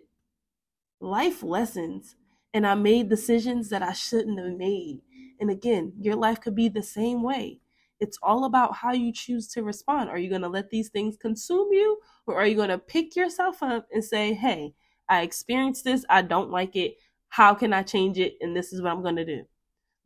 [1.01, 2.16] life lessons
[2.55, 5.01] and I made decisions that I shouldn't have made.
[5.38, 7.61] And again, your life could be the same way.
[8.01, 10.09] It's all about how you choose to respond.
[10.09, 13.16] Are you going to let these things consume you or are you going to pick
[13.16, 14.75] yourself up and say, hey,
[15.09, 16.05] I experienced this.
[16.09, 16.97] I don't like it.
[17.29, 18.37] How can I change it?
[18.40, 19.45] And this is what I'm going to do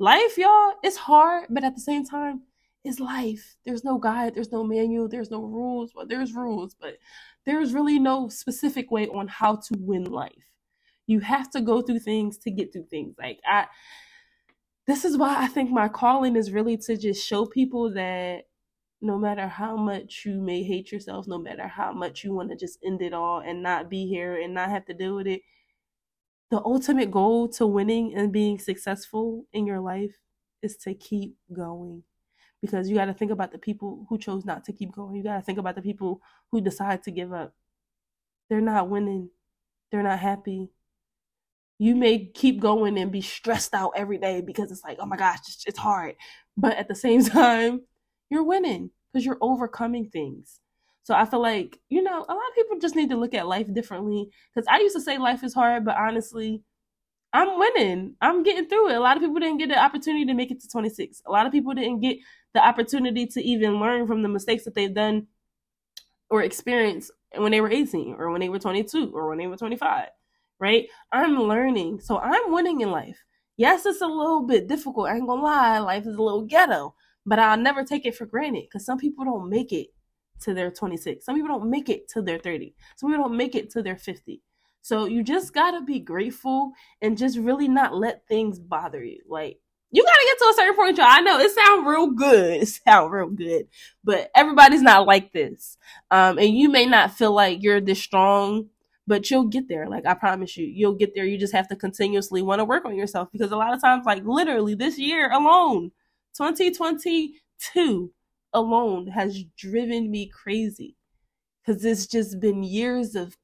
[0.00, 2.42] life, y'all, it's hard, but at the same time,
[2.84, 3.56] it's life.
[3.66, 5.92] There's no guide, there's no manual, there's no rules.
[5.94, 6.96] Well, there's rules, but
[7.44, 10.50] there's really no specific way on how to win life.
[11.06, 13.14] You have to go through things to get through things.
[13.18, 13.66] Like I
[14.86, 18.46] this is why I think my calling is really to just show people that
[19.02, 22.56] no matter how much you may hate yourself, no matter how much you want to
[22.56, 25.42] just end it all and not be here and not have to deal with it,
[26.50, 30.16] the ultimate goal to winning and being successful in your life
[30.62, 32.02] is to keep going
[32.60, 35.16] because you got to think about the people who chose not to keep going.
[35.16, 37.54] You got to think about the people who decide to give up.
[38.48, 39.30] They're not winning.
[39.90, 40.70] They're not happy.
[41.78, 45.16] You may keep going and be stressed out every day because it's like, oh my
[45.16, 46.16] gosh, it's, hard.
[46.56, 47.82] But at the same time,
[48.28, 50.60] you're winning because you're overcoming things.
[51.02, 53.46] So I feel like, you know, a lot of people just need to look at
[53.46, 54.30] life differently.
[54.54, 56.62] Because I used to say life is hard, but honestly,
[57.32, 58.16] I'm winning.
[58.20, 58.96] I'm getting through it.
[58.96, 61.22] A lot of people didn't get the opportunity to make it to 26.
[61.26, 62.18] A lot of people didn't get
[62.54, 65.26] the opportunity to even learn from the mistakes that they've done
[66.28, 69.56] or experienced when they were 18 or when they were 22 or when they were
[69.56, 70.08] 25,
[70.58, 70.88] right?
[71.12, 72.00] I'm learning.
[72.00, 73.18] So I'm winning in life.
[73.56, 75.08] Yes, it's a little bit difficult.
[75.08, 75.78] I ain't gonna lie.
[75.78, 76.94] Life is a little ghetto,
[77.26, 79.88] but I'll never take it for granted because some people don't make it
[80.40, 81.24] to their 26.
[81.24, 82.74] Some people don't make it to their 30.
[82.96, 84.42] Some people don't make it to their 50.
[84.82, 86.72] So you just gotta be grateful
[87.02, 89.20] and just really not let things bother you.
[89.28, 89.58] Like
[89.92, 91.06] you gotta get to a certain point, y'all.
[91.08, 92.62] I know it sounds real good.
[92.62, 93.68] It sounds real good,
[94.04, 95.76] but everybody's not like this.
[96.10, 98.68] Um, and you may not feel like you're this strong,
[99.06, 99.88] but you'll get there.
[99.88, 101.24] Like I promise you, you'll get there.
[101.24, 104.06] You just have to continuously want to work on yourself because a lot of times,
[104.06, 105.90] like literally this year alone,
[106.36, 108.12] 2022
[108.52, 110.96] alone has driven me crazy
[111.64, 113.36] because it's just been years of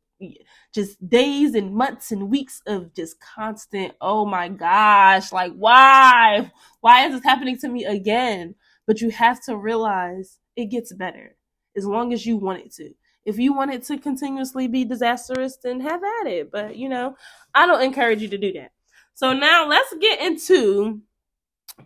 [0.74, 6.50] just days and months and weeks of just constant, oh my gosh, like why?
[6.80, 8.54] Why is this happening to me again?
[8.86, 11.36] But you have to realize it gets better
[11.76, 12.92] as long as you want it to.
[13.24, 16.50] If you want it to continuously be disastrous, then have at it.
[16.50, 17.16] But you know,
[17.54, 18.70] I don't encourage you to do that.
[19.14, 21.00] So now let's get into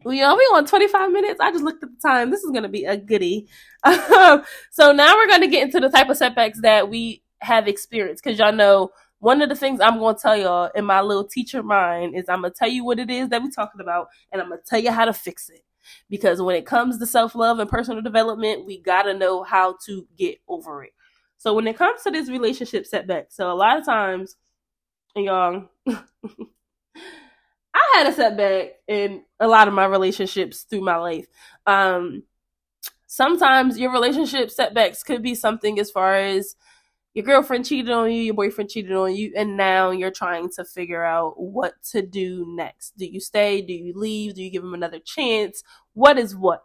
[0.05, 1.41] we only on 25 minutes.
[1.41, 2.31] I just looked at the time.
[2.31, 3.49] This is going to be a goodie.
[3.85, 8.23] so now we're going to get into the type of setbacks that we have experienced
[8.23, 11.25] because y'all know one of the things I'm going to tell y'all in my little
[11.25, 14.09] teacher mind is I'm going to tell you what it is that we're talking about
[14.33, 15.63] and I'm going to tell you how to fix it.
[16.09, 19.77] Because when it comes to self love and personal development, we got to know how
[19.87, 20.93] to get over it.
[21.39, 24.37] So when it comes to this relationship setback, so a lot of times,
[25.17, 25.71] y'all,
[27.81, 31.27] I had a setback in a lot of my relationships through my life.
[31.67, 32.25] Um,
[33.07, 36.55] sometimes your relationship setbacks could be something as far as
[37.15, 40.65] your girlfriend cheated on you, your boyfriend cheated on you, and now you're trying to
[40.65, 42.97] figure out what to do next.
[42.97, 43.63] Do you stay?
[43.63, 44.35] Do you leave?
[44.35, 45.65] Do you give him another chance?
[45.95, 46.63] What is what?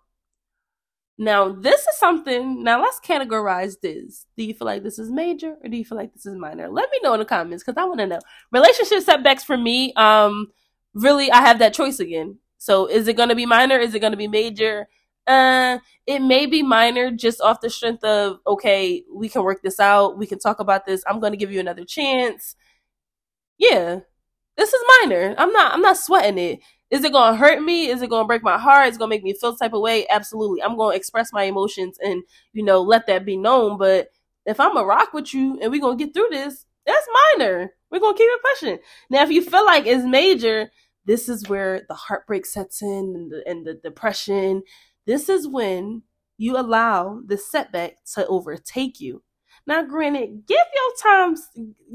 [1.17, 4.25] Now, this is something, now let's categorize this.
[4.35, 6.69] Do you feel like this is major or do you feel like this is minor?
[6.69, 8.19] Let me know in the comments because I want to know.
[8.51, 10.51] Relationship setbacks for me, um,
[10.95, 12.39] really, I have that choice again.
[12.57, 13.77] So is it going to be minor?
[13.77, 14.87] Is it going to be major?
[15.27, 19.79] uh, it may be minor just off the strength of, okay, we can work this
[19.79, 20.17] out.
[20.17, 21.03] We can talk about this.
[21.07, 22.55] I'm going to give you another chance.
[23.57, 24.01] Yeah,
[24.57, 25.33] this is minor.
[25.37, 26.59] I'm not, I'm not sweating it.
[26.91, 27.87] Is it going to hurt me?
[27.87, 28.89] Is it going to break my heart?
[28.89, 30.05] Is it going to make me feel the type of way?
[30.07, 30.61] Absolutely.
[30.61, 33.77] I'm going to express my emotions and, you know, let that be known.
[33.79, 34.09] But
[34.45, 37.73] if I'm a rock with you and we're going to get through this, that's minor.
[37.89, 38.77] We're going to keep it pushing.
[39.09, 40.69] Now, if you feel like it's major,
[41.05, 44.63] this is where the heartbreak sets in and the, and the depression
[45.05, 46.03] this is when
[46.37, 49.23] you allow the setback to overtake you.
[49.67, 51.35] Now, granted, give your time,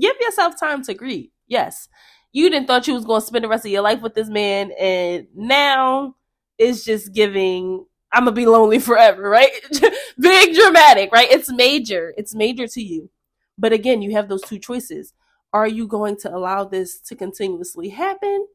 [0.01, 1.31] give yourself time to grieve.
[1.47, 1.89] Yes,
[2.33, 4.29] you didn't thought you was going to spend the rest of your life with this
[4.29, 6.17] man, and now
[6.59, 7.85] it's just giving.
[8.13, 9.53] I'm gonna be lonely forever, right?
[10.19, 11.31] Big dramatic, right?
[11.31, 12.13] It's major.
[12.17, 13.09] It's major to you.
[13.57, 15.13] But again, you have those two choices.
[15.53, 18.47] Are you going to allow this to continuously happen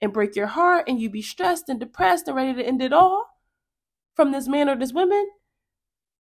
[0.00, 2.92] and break your heart and you be stressed and depressed and ready to end it
[2.92, 3.36] all?
[4.16, 5.28] from this man or this woman?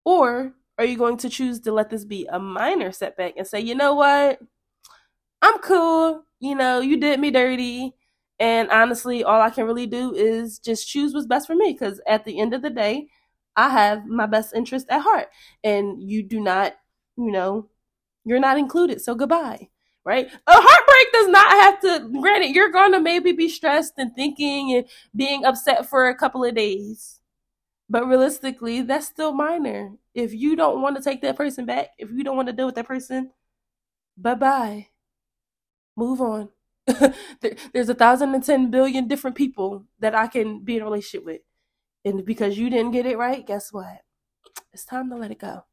[0.03, 3.61] Or are you going to choose to let this be a minor setback and say,
[3.61, 4.39] you know what?
[5.41, 6.23] I'm cool.
[6.39, 7.95] You know, you did me dirty.
[8.37, 11.71] And honestly, all I can really do is just choose what's best for me.
[11.71, 13.07] Because at the end of the day,
[13.55, 15.29] I have my best interest at heart.
[15.63, 16.73] And you do not,
[17.17, 17.69] you know,
[18.25, 19.01] you're not included.
[19.01, 19.69] So goodbye.
[20.05, 20.27] Right?
[20.27, 24.71] A heartbreak does not have to, granted, you're going to maybe be stressed and thinking
[24.75, 27.21] and being upset for a couple of days.
[27.89, 29.93] But realistically, that's still minor.
[30.13, 32.67] If you don't want to take that person back, if you don't want to deal
[32.67, 33.31] with that person,
[34.17, 34.87] bye bye.
[35.95, 36.49] Move on.
[37.73, 41.25] There's a thousand and ten billion different people that I can be in a relationship
[41.25, 41.41] with.
[42.03, 44.01] And because you didn't get it right, guess what?
[44.71, 45.63] It's time to let it go.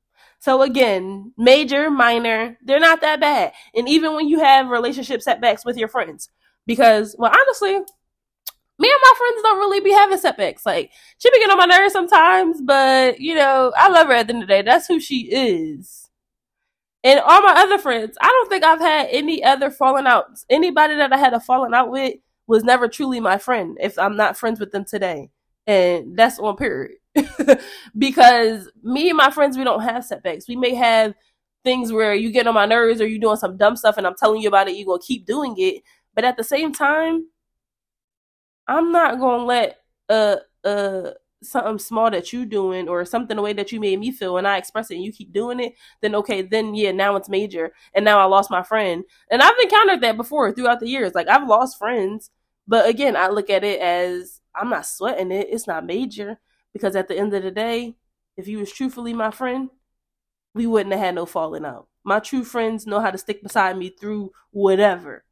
[0.42, 3.52] So again, major, minor, they're not that bad.
[3.76, 6.30] And even when you have relationship setbacks with your friends,
[6.66, 10.66] because, well, honestly, me and my friends don't really be having setbacks.
[10.66, 14.26] Like she be getting on my nerves sometimes, but you know, I love her at
[14.26, 14.62] the end of the day.
[14.62, 16.10] That's who she is.
[17.04, 20.44] And all my other friends, I don't think I've had any other falling outs.
[20.50, 22.14] Anybody that I had a falling out with
[22.48, 25.30] was never truly my friend if I'm not friends with them today.
[25.68, 26.96] And that's on period.
[27.98, 30.48] because me and my friends, we don't have setbacks.
[30.48, 31.14] We may have
[31.64, 34.16] things where you get on my nerves or you're doing some dumb stuff and I'm
[34.16, 35.82] telling you about it, you're gonna keep doing it.
[36.14, 37.26] But at the same time,
[38.66, 43.52] I'm not gonna let a a something small that you doing or something the way
[43.52, 46.14] that you made me feel and I express it and you keep doing it, then
[46.16, 47.72] okay, then yeah, now it's major.
[47.94, 49.02] And now I lost my friend.
[49.30, 51.14] And I've encountered that before throughout the years.
[51.14, 52.30] Like I've lost friends,
[52.68, 55.48] but again, I look at it as I'm not sweating it.
[55.50, 56.38] It's not major
[56.72, 57.96] because at the end of the day,
[58.36, 59.70] if you was truthfully my friend,
[60.54, 61.88] we wouldn't have had no falling out.
[62.04, 65.24] My true friends know how to stick beside me through whatever.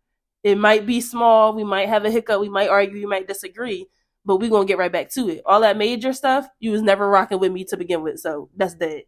[0.42, 3.86] It might be small, we might have a hiccup, we might argue, we might disagree,
[4.24, 5.42] but we're gonna get right back to it.
[5.44, 8.74] All that major stuff, you was never rocking with me to begin with, so that's
[8.74, 9.02] dead.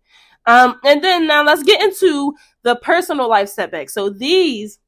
[0.46, 3.94] Um, and then now let's get into the personal life setbacks.
[3.94, 4.78] So these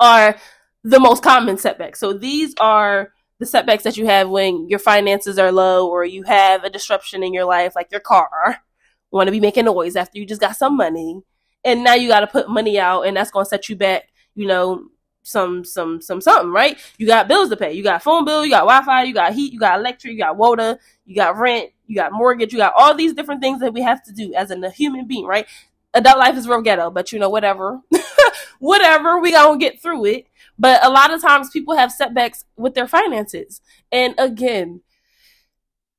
[0.00, 0.36] are
[0.82, 2.00] the most common setbacks.
[2.00, 6.22] So these are the setbacks that you have when your finances are low or you
[6.22, 8.62] have a disruption in your life, like your car,
[9.10, 11.20] want to be making noise after you just got some money,
[11.64, 14.08] and now you got to put money out, and that's going to set you back.
[14.36, 14.84] You know,
[15.24, 16.78] some some some something, right?
[16.98, 17.72] You got bills to pay.
[17.72, 20.36] You got phone bill, you got Wi-Fi, you got heat, you got electric, you got
[20.36, 23.82] water, you got rent, you got mortgage, you got all these different things that we
[23.82, 25.46] have to do as a human being, right?
[25.94, 27.80] Adult life is real ghetto, but you know, whatever.
[28.58, 30.26] whatever, we gonna get through it.
[30.58, 33.60] But a lot of times people have setbacks with their finances.
[33.90, 34.82] And again,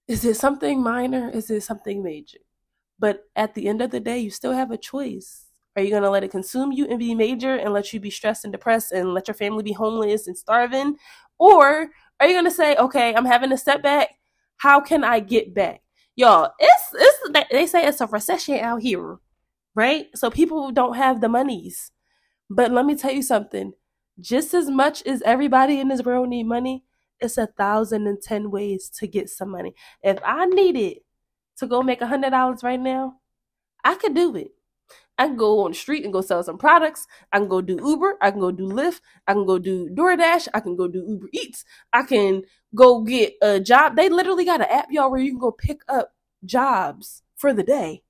[0.08, 1.30] is it something minor?
[1.30, 2.39] Is it something major?
[3.00, 5.46] But at the end of the day, you still have a choice.
[5.76, 8.12] Are you going to let it consume you and be major and let you be
[8.12, 10.98] stressed and depressed and let your family be homeless and starving?
[11.39, 14.10] Or are you going to say, okay, I'm having a setback.
[14.58, 15.82] How can I get back?
[16.15, 19.17] Y'all, it's, it's, they say it's a recession out here,
[19.74, 20.08] right?
[20.15, 21.91] So people don't have the monies.
[22.49, 23.73] But let me tell you something.
[24.19, 26.84] Just as much as everybody in this world need money,
[27.19, 29.73] it's a thousand and ten ways to get some money.
[30.01, 30.99] If I needed
[31.58, 33.15] to go make a hundred dollars right now,
[33.84, 34.51] I could do it.
[35.17, 37.06] I can go on the street and go sell some products.
[37.32, 38.17] I can go do Uber.
[38.21, 39.01] I can go do Lyft.
[39.27, 40.47] I can go do DoorDash.
[40.53, 41.65] I can go do Uber Eats.
[41.91, 43.95] I can go get a job.
[43.95, 47.63] They literally got an app, y'all, where you can go pick up jobs for the
[47.63, 48.01] day.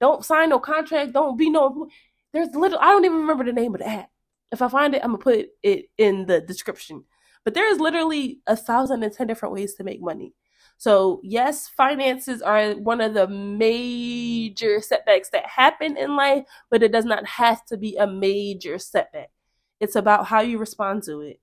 [0.00, 1.12] Don't sign no contract.
[1.12, 1.88] Don't be no.
[2.32, 2.78] There's little.
[2.78, 4.10] I don't even remember the name of the app.
[4.52, 7.04] If I find it, I'm gonna put it in the description.
[7.44, 10.34] But there is literally a thousand and ten different ways to make money.
[10.76, 16.90] So, yes, finances are one of the major setbacks that happen in life, but it
[16.92, 19.30] does not have to be a major setback.
[19.78, 21.40] It's about how you respond to it.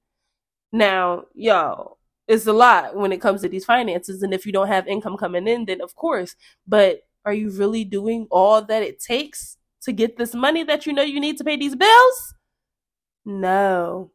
[0.71, 1.97] Now, y'all,
[2.27, 4.23] it's a lot when it comes to these finances.
[4.23, 6.35] And if you don't have income coming in, then of course,
[6.67, 9.56] but are you really doing all that it takes
[9.87, 12.35] to get this money that you know you need to pay these bills?
[13.25, 14.11] No.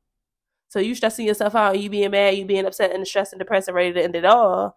[0.68, 3.68] So you stressing yourself out, you being mad, you being upset and stressed and depressed
[3.68, 4.76] and ready to end it all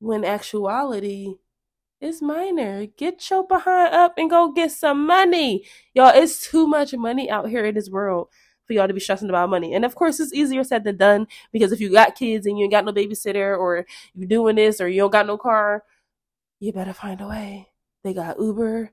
[0.00, 1.34] when actuality
[2.00, 2.86] is minor.
[2.86, 5.64] Get your behind up and go get some money.
[5.94, 8.28] Y'all, it's too much money out here in this world
[8.66, 9.74] for y'all to be stressing about money.
[9.74, 12.64] And of course, it's easier said than done because if you got kids and you
[12.64, 15.84] ain't got no babysitter or you doing this or you don't got no car,
[16.58, 17.68] you better find a way.
[18.02, 18.92] They got Uber,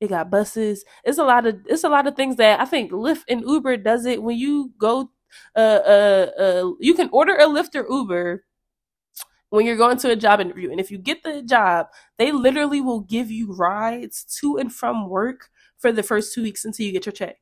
[0.00, 0.84] they got buses.
[1.04, 3.76] It's a lot of it's a lot of things that I think Lyft and Uber
[3.78, 5.10] does it when you go
[5.56, 8.44] uh uh uh you can order a Lyft or Uber
[9.50, 10.70] when you're going to a job interview.
[10.70, 15.08] And if you get the job, they literally will give you rides to and from
[15.08, 17.36] work for the first two weeks until you get your check.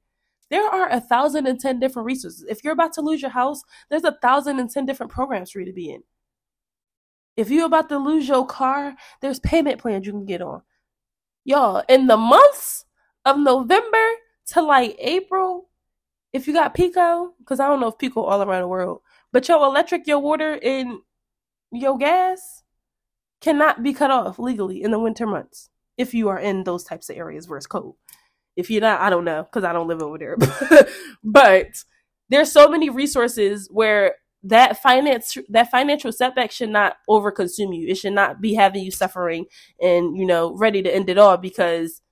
[0.51, 2.45] There are a thousand and ten different resources.
[2.49, 5.61] If you're about to lose your house, there's a thousand and ten different programs for
[5.61, 6.03] you to be in.
[7.37, 10.63] If you're about to lose your car, there's payment plans you can get on.
[11.49, 12.85] Y'all, in the months
[13.25, 14.07] of November
[14.45, 15.71] to like April,
[16.35, 19.01] if you got PECO, because I don't know if PECO all around the world,
[19.33, 20.99] but your electric, your water, and
[21.73, 22.65] your gas
[23.41, 27.09] cannot be cut off legally in the winter months if you are in those types
[27.09, 27.97] of areas where it's cold.
[28.55, 30.37] If you're not, I don't know because I don't live over there.
[31.25, 31.83] but
[32.29, 37.89] there's so many resources where that finance that financial setback should not overconsume you.
[37.89, 39.47] It should not be having you suffering
[39.81, 42.03] and you know ready to end it all because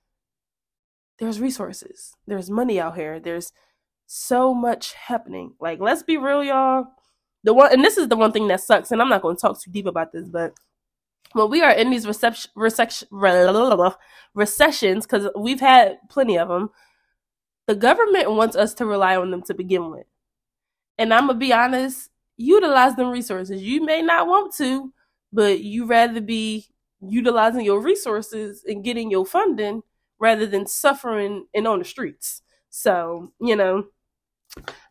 [1.19, 2.13] there's resources.
[2.27, 3.19] There's money out here.
[3.19, 3.51] There's
[4.07, 5.53] so much happening.
[5.59, 6.87] Like let's be real y'all
[7.47, 9.41] the one and this is the one thing that sucks and i'm not going to
[9.41, 10.53] talk too deep about this but
[11.33, 13.07] when we are in these reception, recession,
[14.33, 16.69] recessions because we've had plenty of them
[17.67, 20.05] the government wants us to rely on them to begin with
[20.97, 24.93] and i'm gonna be honest utilize them resources you may not want to
[25.33, 26.65] but you rather be
[27.01, 29.81] utilizing your resources and getting your funding
[30.19, 33.85] rather than suffering and on the streets so you know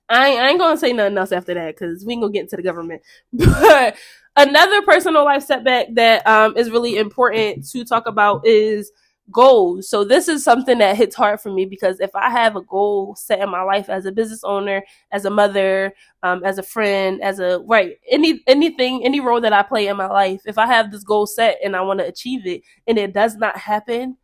[0.09, 2.57] I, I ain't gonna say nothing else after that because we ain't gonna get into
[2.57, 3.03] the government.
[3.33, 3.97] But
[4.37, 8.93] another personal life setback that um, is really important to talk about is
[9.31, 9.89] goals.
[9.89, 13.17] So this is something that hits hard for me because if I have a goal
[13.17, 17.21] set in my life as a business owner, as a mother, um, as a friend,
[17.23, 20.67] as a right any anything any role that I play in my life, if I
[20.67, 24.17] have this goal set and I want to achieve it and it does not happen,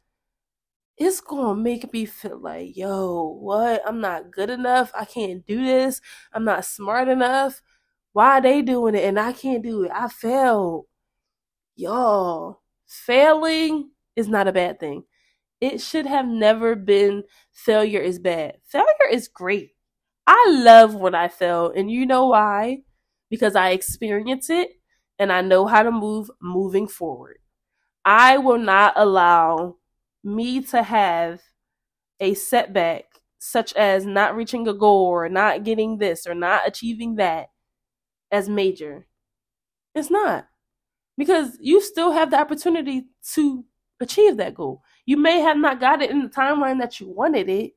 [0.97, 3.83] it's gonna make me feel like, yo, what?
[3.87, 4.93] I'm not good enough.
[4.95, 6.01] I can't do this.
[6.33, 7.63] I'm not smart enough.
[8.13, 9.91] Why are they doing it and I can't do it?
[9.95, 10.87] I failed.
[11.77, 15.05] Y'all, failing is not a bad thing.
[15.61, 18.59] It should have never been failure is bad.
[18.67, 19.71] Failure is great.
[20.27, 22.83] I love when I fail, and you know why?
[23.31, 24.71] Because I experience it
[25.19, 27.39] and I know how to move moving forward.
[28.05, 29.77] I will not allow
[30.25, 31.41] me to have
[32.21, 33.05] a setback
[33.39, 37.49] such as not reaching a goal or not getting this or not achieving that
[38.31, 39.07] as major.
[39.95, 40.47] It's not.
[41.19, 43.05] Because you still have the opportunity
[43.35, 43.65] to
[44.03, 44.83] achieve that goal.
[45.07, 47.73] You may have not got it in the timeline that you wanted it,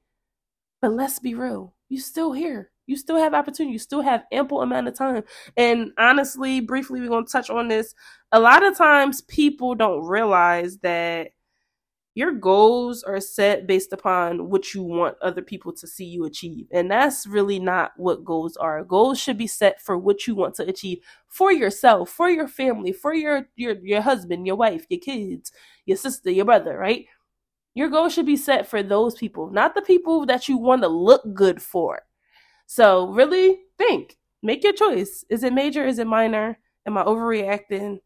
[0.82, 1.74] but let's be real.
[1.90, 2.72] You still here.
[2.88, 3.74] You still have opportunity.
[3.74, 5.24] You still have ample amount of time.
[5.58, 7.96] And honestly, briefly, we're going to touch on this.
[8.32, 11.32] A lot of times people don't realize that
[12.16, 16.66] your goals are set based upon what you want other people to see you achieve.
[16.72, 18.86] And that's really not what goals are.
[18.86, 22.94] Goals should be set for what you want to achieve for yourself, for your family,
[22.94, 25.52] for your your your husband, your wife, your kids,
[25.86, 27.06] your sister, your brother, right?
[27.74, 30.88] Your goals should be set for those people, not the people that you want to
[30.88, 32.04] look good for.
[32.68, 35.26] So, really think, make your choice.
[35.30, 35.86] Is it major?
[35.86, 36.58] Is it minor?
[36.86, 38.00] Am I overreacting?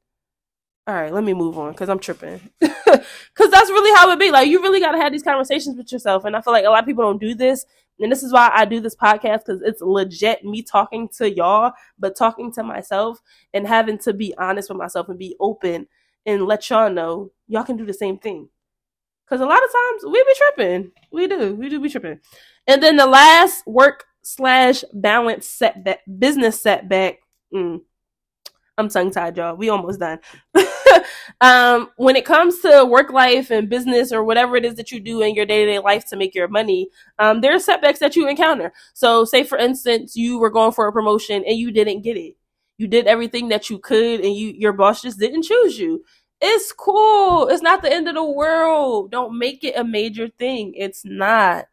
[0.90, 2.42] All right, let me move on because I'm tripping.
[3.36, 4.32] Because that's really how it be.
[4.32, 6.26] Like, you really got to have these conversations with yourself.
[6.26, 7.66] And I feel like a lot of people don't do this.
[8.00, 11.74] And this is why I do this podcast because it's legit me talking to y'all,
[12.00, 13.22] but talking to myself
[13.54, 15.88] and having to be honest with myself and be open
[16.26, 18.50] and let y'all know y'all can do the same thing.
[19.26, 20.92] Because a lot of times we be tripping.
[21.12, 21.56] We do.
[21.56, 22.20] We do be tripping.
[22.68, 27.20] And then the last work slash balance setback, business setback.
[27.54, 27.82] Mm,
[28.78, 29.56] I'm tongue tied, y'all.
[29.56, 30.20] We almost done.
[31.42, 35.00] um, when it comes to work life and business or whatever it is that you
[35.00, 38.00] do in your day to day life to make your money, um, there are setbacks
[38.00, 38.74] that you encounter.
[38.94, 42.36] So, say for instance, you were going for a promotion and you didn't get it.
[42.78, 46.04] You did everything that you could, and you your boss just didn't choose you.
[46.42, 47.48] It's cool.
[47.50, 49.12] It's not the end of the world.
[49.12, 50.74] Don't make it a major thing.
[50.76, 51.68] It's not.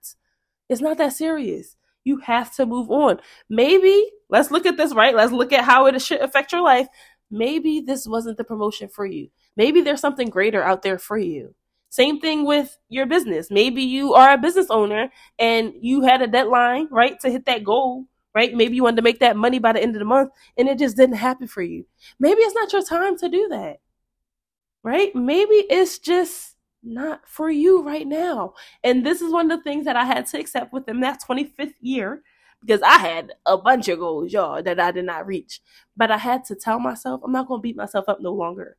[0.69, 1.77] It's not that serious.
[2.05, 3.21] You have to move on.
[3.49, 5.14] Maybe let's look at this, right?
[5.14, 6.89] Let's look at how it should affect your life.
[7.31, 9.29] Maybe this wasn't the promotion for you.
[9.57, 11.55] Maybe there's something greater out there for you.
[11.89, 13.51] Same thing with your business.
[13.51, 15.09] Maybe you are a business owner
[15.39, 18.05] and you had a deadline, right, to hit that goal,
[18.35, 18.55] right?
[18.55, 20.79] Maybe you wanted to make that money by the end of the month and it
[20.79, 21.87] just didn't happen for you.
[22.18, 23.79] Maybe it's not your time to do that,
[24.83, 25.14] right?
[25.14, 28.55] Maybe it's just not for you right now.
[28.85, 31.74] And this is one of the things that I had to accept within that 25th
[31.81, 32.22] year
[32.67, 35.61] because I had a bunch of goals, y'all, that I did not reach.
[35.97, 38.77] But I had to tell myself, I'm not going to beat myself up no longer.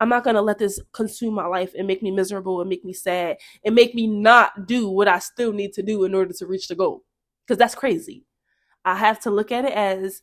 [0.00, 2.84] I'm not going to let this consume my life and make me miserable and make
[2.84, 6.32] me sad and make me not do what I still need to do in order
[6.34, 7.04] to reach the goal.
[7.46, 8.24] Because that's crazy.
[8.84, 10.22] I have to look at it as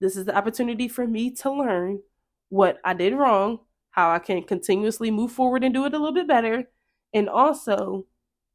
[0.00, 2.00] this is the opportunity for me to learn
[2.48, 6.14] what I did wrong how I can continuously move forward and do it a little
[6.14, 6.64] bit better.
[7.12, 8.06] And also,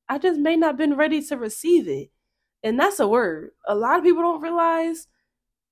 [0.08, 2.10] I just may not been ready to receive it.
[2.66, 3.52] And that's a word.
[3.68, 5.08] A lot of people don't realize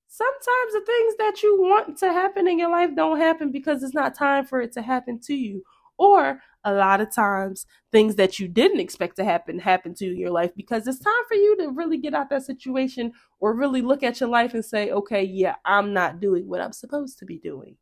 [0.08, 3.94] sometimes the things that you want to happen in your life don't happen because it's
[3.94, 5.62] not time for it to happen to you.
[5.98, 10.12] Or a lot of times things that you didn't expect to happen happen to you
[10.12, 13.54] in your life because it's time for you to really get out that situation or
[13.54, 17.18] really look at your life and say, okay, yeah, I'm not doing what I'm supposed
[17.18, 17.76] to be doing.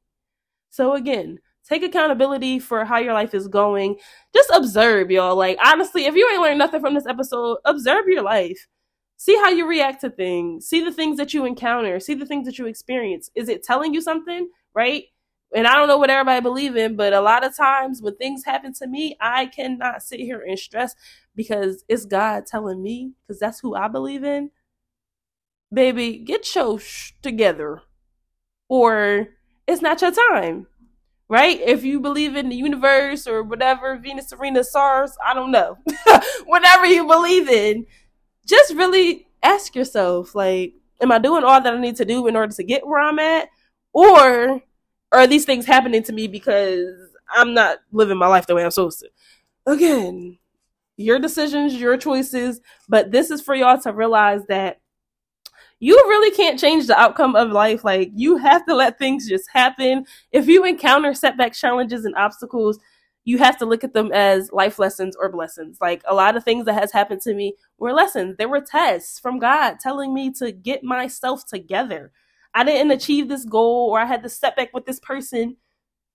[0.70, 3.96] So again, Take accountability for how your life is going.
[4.34, 5.36] Just observe, y'all.
[5.36, 8.66] Like, honestly, if you ain't learned nothing from this episode, observe your life.
[9.16, 10.66] See how you react to things.
[10.66, 12.00] See the things that you encounter.
[12.00, 13.30] See the things that you experience.
[13.34, 14.48] Is it telling you something?
[14.74, 15.04] Right?
[15.54, 18.44] And I don't know what everybody believe in, but a lot of times when things
[18.44, 20.94] happen to me, I cannot sit here and stress
[21.36, 24.50] because it's God telling me, because that's who I believe in.
[25.72, 27.82] Baby, get your sh- together.
[28.68, 29.28] Or
[29.66, 30.66] it's not your time
[31.32, 31.62] right?
[31.62, 35.78] If you believe in the universe or whatever, Venus, Serena, SARS, I don't know.
[36.44, 37.86] whatever you believe in,
[38.47, 42.36] just really ask yourself, like, am I doing all that I need to do in
[42.36, 43.49] order to get where I'm at?
[43.93, 44.62] Or
[45.12, 46.95] are these things happening to me because
[47.30, 49.11] I'm not living my life the way I'm supposed to?
[49.66, 50.38] Again,
[50.97, 54.80] your decisions, your choices, but this is for y'all to realize that
[55.80, 57.82] you really can't change the outcome of life.
[57.82, 60.07] Like you have to let things just happen.
[60.30, 62.78] If you encounter setbacks, challenges, and obstacles,
[63.25, 65.79] you have to look at them as life lessons or blessings.
[65.81, 68.37] Like a lot of things that has happened to me were lessons.
[68.37, 72.11] They were tests from God telling me to get myself together.
[72.55, 75.57] I didn't achieve this goal or I had to setback with this person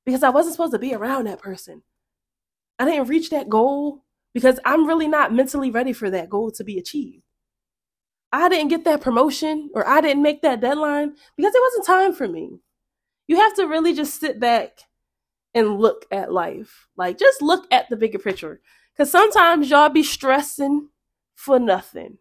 [0.06, 1.82] because I wasn't supposed to be around that person.
[2.78, 4.04] I didn't reach that goal
[4.34, 7.24] because I'm really not mentally ready for that goal to be achieved.
[8.32, 12.14] I didn't get that promotion or I didn't make that deadline because it wasn't time
[12.14, 12.60] for me.
[13.28, 14.80] You have to really just sit back
[15.54, 16.88] and look at life.
[16.98, 18.62] Like, just look at the bigger picture.
[18.94, 20.90] Because sometimes y'all be stressing
[21.36, 22.18] for nothing.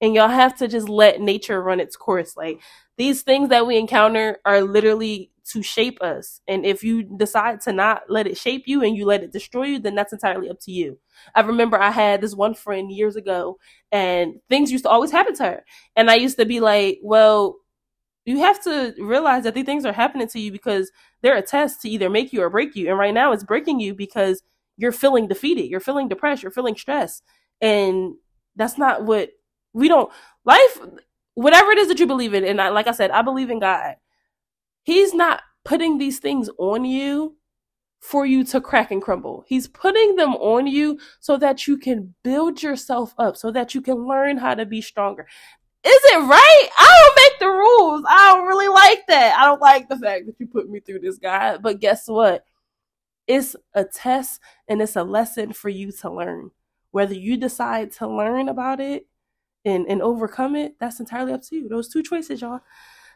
[0.00, 2.36] And y'all have to just let nature run its course.
[2.36, 2.60] Like,
[2.96, 6.40] these things that we encounter are literally to shape us.
[6.48, 9.64] And if you decide to not let it shape you and you let it destroy
[9.64, 10.98] you, then that's entirely up to you.
[11.34, 13.58] I remember I had this one friend years ago
[13.92, 15.64] and things used to always happen to her.
[15.96, 17.56] And I used to be like, well,
[18.24, 20.90] you have to realize that these things are happening to you because
[21.22, 22.88] they're a test to either make you or break you.
[22.88, 24.42] And right now it's breaking you because
[24.76, 27.22] you're feeling defeated, you're feeling depressed, you're feeling stressed.
[27.60, 28.14] And
[28.56, 29.30] that's not what
[29.72, 30.10] we don't
[30.44, 30.78] life
[31.34, 33.58] whatever it is that you believe in and I, like I said, I believe in
[33.58, 33.96] God.
[34.84, 37.36] He's not putting these things on you
[38.00, 39.44] for you to crack and crumble.
[39.46, 43.80] He's putting them on you so that you can build yourself up, so that you
[43.80, 45.26] can learn how to be stronger.
[45.86, 46.68] Is it right?
[46.78, 48.04] I don't make the rules.
[48.08, 49.36] I don't really like that.
[49.38, 51.58] I don't like the fact that you put me through this, guy.
[51.58, 52.46] But guess what?
[53.26, 56.52] It's a test and it's a lesson for you to learn.
[56.90, 59.06] Whether you decide to learn about it
[59.64, 61.68] and, and overcome it, that's entirely up to you.
[61.68, 62.60] Those two choices, y'all.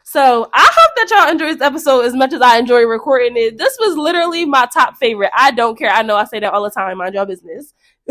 [0.03, 3.57] So I hope that y'all enjoy this episode as much as I enjoy recording it.
[3.57, 5.31] This was literally my top favorite.
[5.35, 5.91] I don't care.
[5.91, 6.97] I know I say that all the time.
[6.97, 7.73] Mind your business.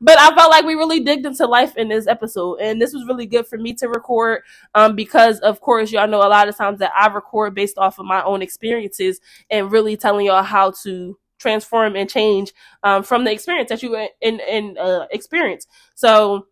[0.00, 3.04] but I felt like we really digged into life in this episode, and this was
[3.06, 4.42] really good for me to record.
[4.74, 7.98] Um, because of course y'all know a lot of times that I record based off
[7.98, 9.20] of my own experiences
[9.50, 12.52] and really telling y'all how to transform and change
[12.84, 15.66] um, from the experience that you in in uh, experience.
[15.94, 16.46] So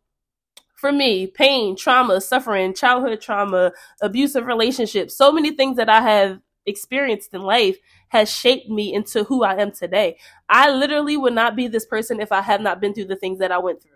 [0.83, 6.41] for me, pain, trauma, suffering, childhood trauma, abusive relationships, so many things that I have
[6.67, 7.79] experienced in life
[8.09, 10.19] has shaped me into who I am today.
[10.49, 13.39] I literally would not be this person if I had not been through the things
[13.39, 13.93] that I went through.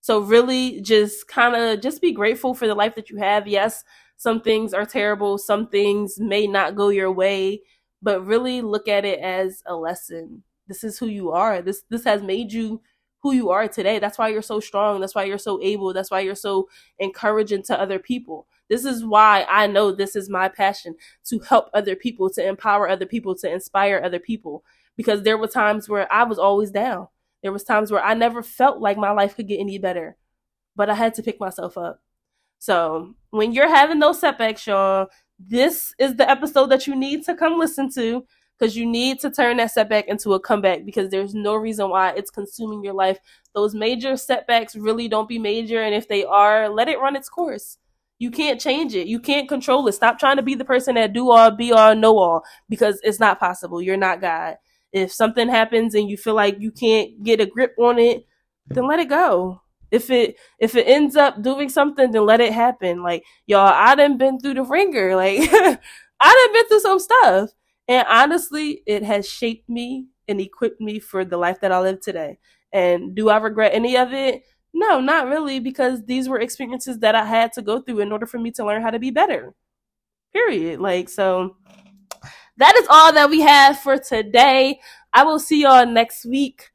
[0.00, 3.46] So really just kind of just be grateful for the life that you have.
[3.46, 3.84] Yes,
[4.16, 7.60] some things are terrible, some things may not go your way,
[8.00, 10.42] but really look at it as a lesson.
[10.68, 11.60] This is who you are.
[11.60, 12.80] This this has made you
[13.20, 13.98] who you are today.
[13.98, 15.00] That's why you're so strong.
[15.00, 15.92] That's why you're so able.
[15.92, 18.46] That's why you're so encouraging to other people.
[18.68, 20.94] This is why I know this is my passion
[21.26, 24.64] to help other people, to empower other people, to inspire other people.
[24.96, 27.08] Because there were times where I was always down.
[27.42, 30.16] There was times where I never felt like my life could get any better,
[30.74, 32.00] but I had to pick myself up.
[32.58, 35.06] So when you're having those setbacks, y'all,
[35.38, 38.26] this is the episode that you need to come listen to
[38.58, 42.10] because you need to turn that setback into a comeback because there's no reason why
[42.10, 43.18] it's consuming your life.
[43.54, 47.28] Those major setbacks really don't be major, and if they are, let it run its
[47.28, 47.78] course.
[48.18, 49.06] You can't change it.
[49.06, 49.92] You can't control it.
[49.92, 53.20] Stop trying to be the person that do all, be all, know all because it's
[53.20, 53.80] not possible.
[53.80, 54.56] You're not God.
[54.92, 58.26] If something happens and you feel like you can't get a grip on it,
[58.66, 59.60] then let it go.
[59.90, 63.02] If it if it ends up doing something, then let it happen.
[63.02, 65.14] Like y'all, I done been through the ringer.
[65.14, 65.78] Like I
[66.20, 67.50] done been through some stuff.
[67.88, 72.00] And honestly, it has shaped me and equipped me for the life that I live
[72.00, 72.38] today.
[72.72, 74.42] And do I regret any of it?
[74.74, 78.26] No, not really, because these were experiences that I had to go through in order
[78.26, 79.54] for me to learn how to be better.
[80.32, 80.80] Period.
[80.80, 81.56] Like, so
[82.58, 84.78] that is all that we have for today.
[85.14, 86.68] I will see y'all next week.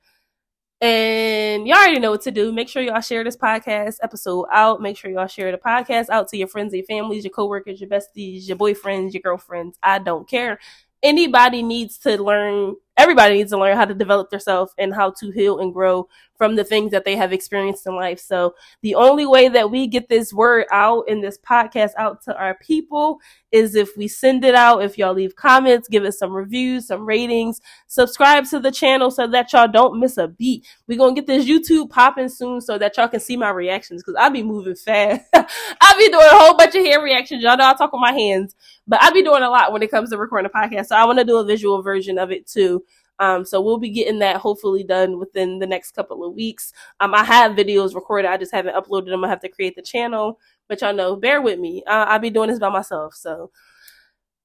[0.82, 2.51] And y'all already know what to do.
[2.51, 4.82] Make sure y'all share this podcast episode out.
[4.82, 7.89] Make sure y'all share the podcast out to your friends, your families, your coworkers, your
[7.89, 9.78] besties, your boyfriends, your girlfriends.
[9.82, 10.59] I don't care
[11.04, 15.32] anybody needs to learn everybody needs to learn how to develop themselves and how to
[15.32, 18.20] heal and grow from the things that they have experienced in life.
[18.20, 22.38] So the only way that we get this word out in this podcast out to
[22.38, 23.20] our people
[23.52, 24.84] is if we send it out.
[24.84, 29.28] If y'all leave comments, give us some reviews, some ratings, subscribe to the channel so
[29.28, 30.66] that y'all don't miss a beat.
[30.88, 34.16] We're to get this YouTube popping soon so that y'all can see my reactions because
[34.20, 35.22] I'll be moving fast.
[35.34, 37.44] I'll be doing a whole bunch of hand reactions.
[37.44, 38.56] Y'all know I talk with my hands,
[38.88, 40.88] but I'll be doing a lot when it comes to recording a podcast.
[40.88, 42.83] So I want to do a visual version of it too.
[43.20, 46.74] Um, so we'll be getting that hopefully done within the next couple of weeks.
[46.99, 48.30] Um, I have videos recorded.
[48.30, 49.24] I just haven't uploaded them.
[49.24, 51.84] I have to create the channel, but y'all know, bear with me.
[51.86, 53.14] Uh, I'll be doing this by myself.
[53.14, 53.51] So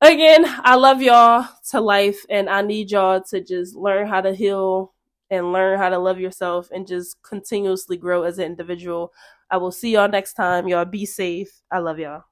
[0.00, 4.34] again, I love y'all to life and I need y'all to just learn how to
[4.34, 4.94] heal
[5.30, 9.12] and learn how to love yourself and just continuously grow as an individual.
[9.50, 10.68] I will see y'all next time.
[10.68, 11.62] Y'all be safe.
[11.70, 12.24] I love y'all.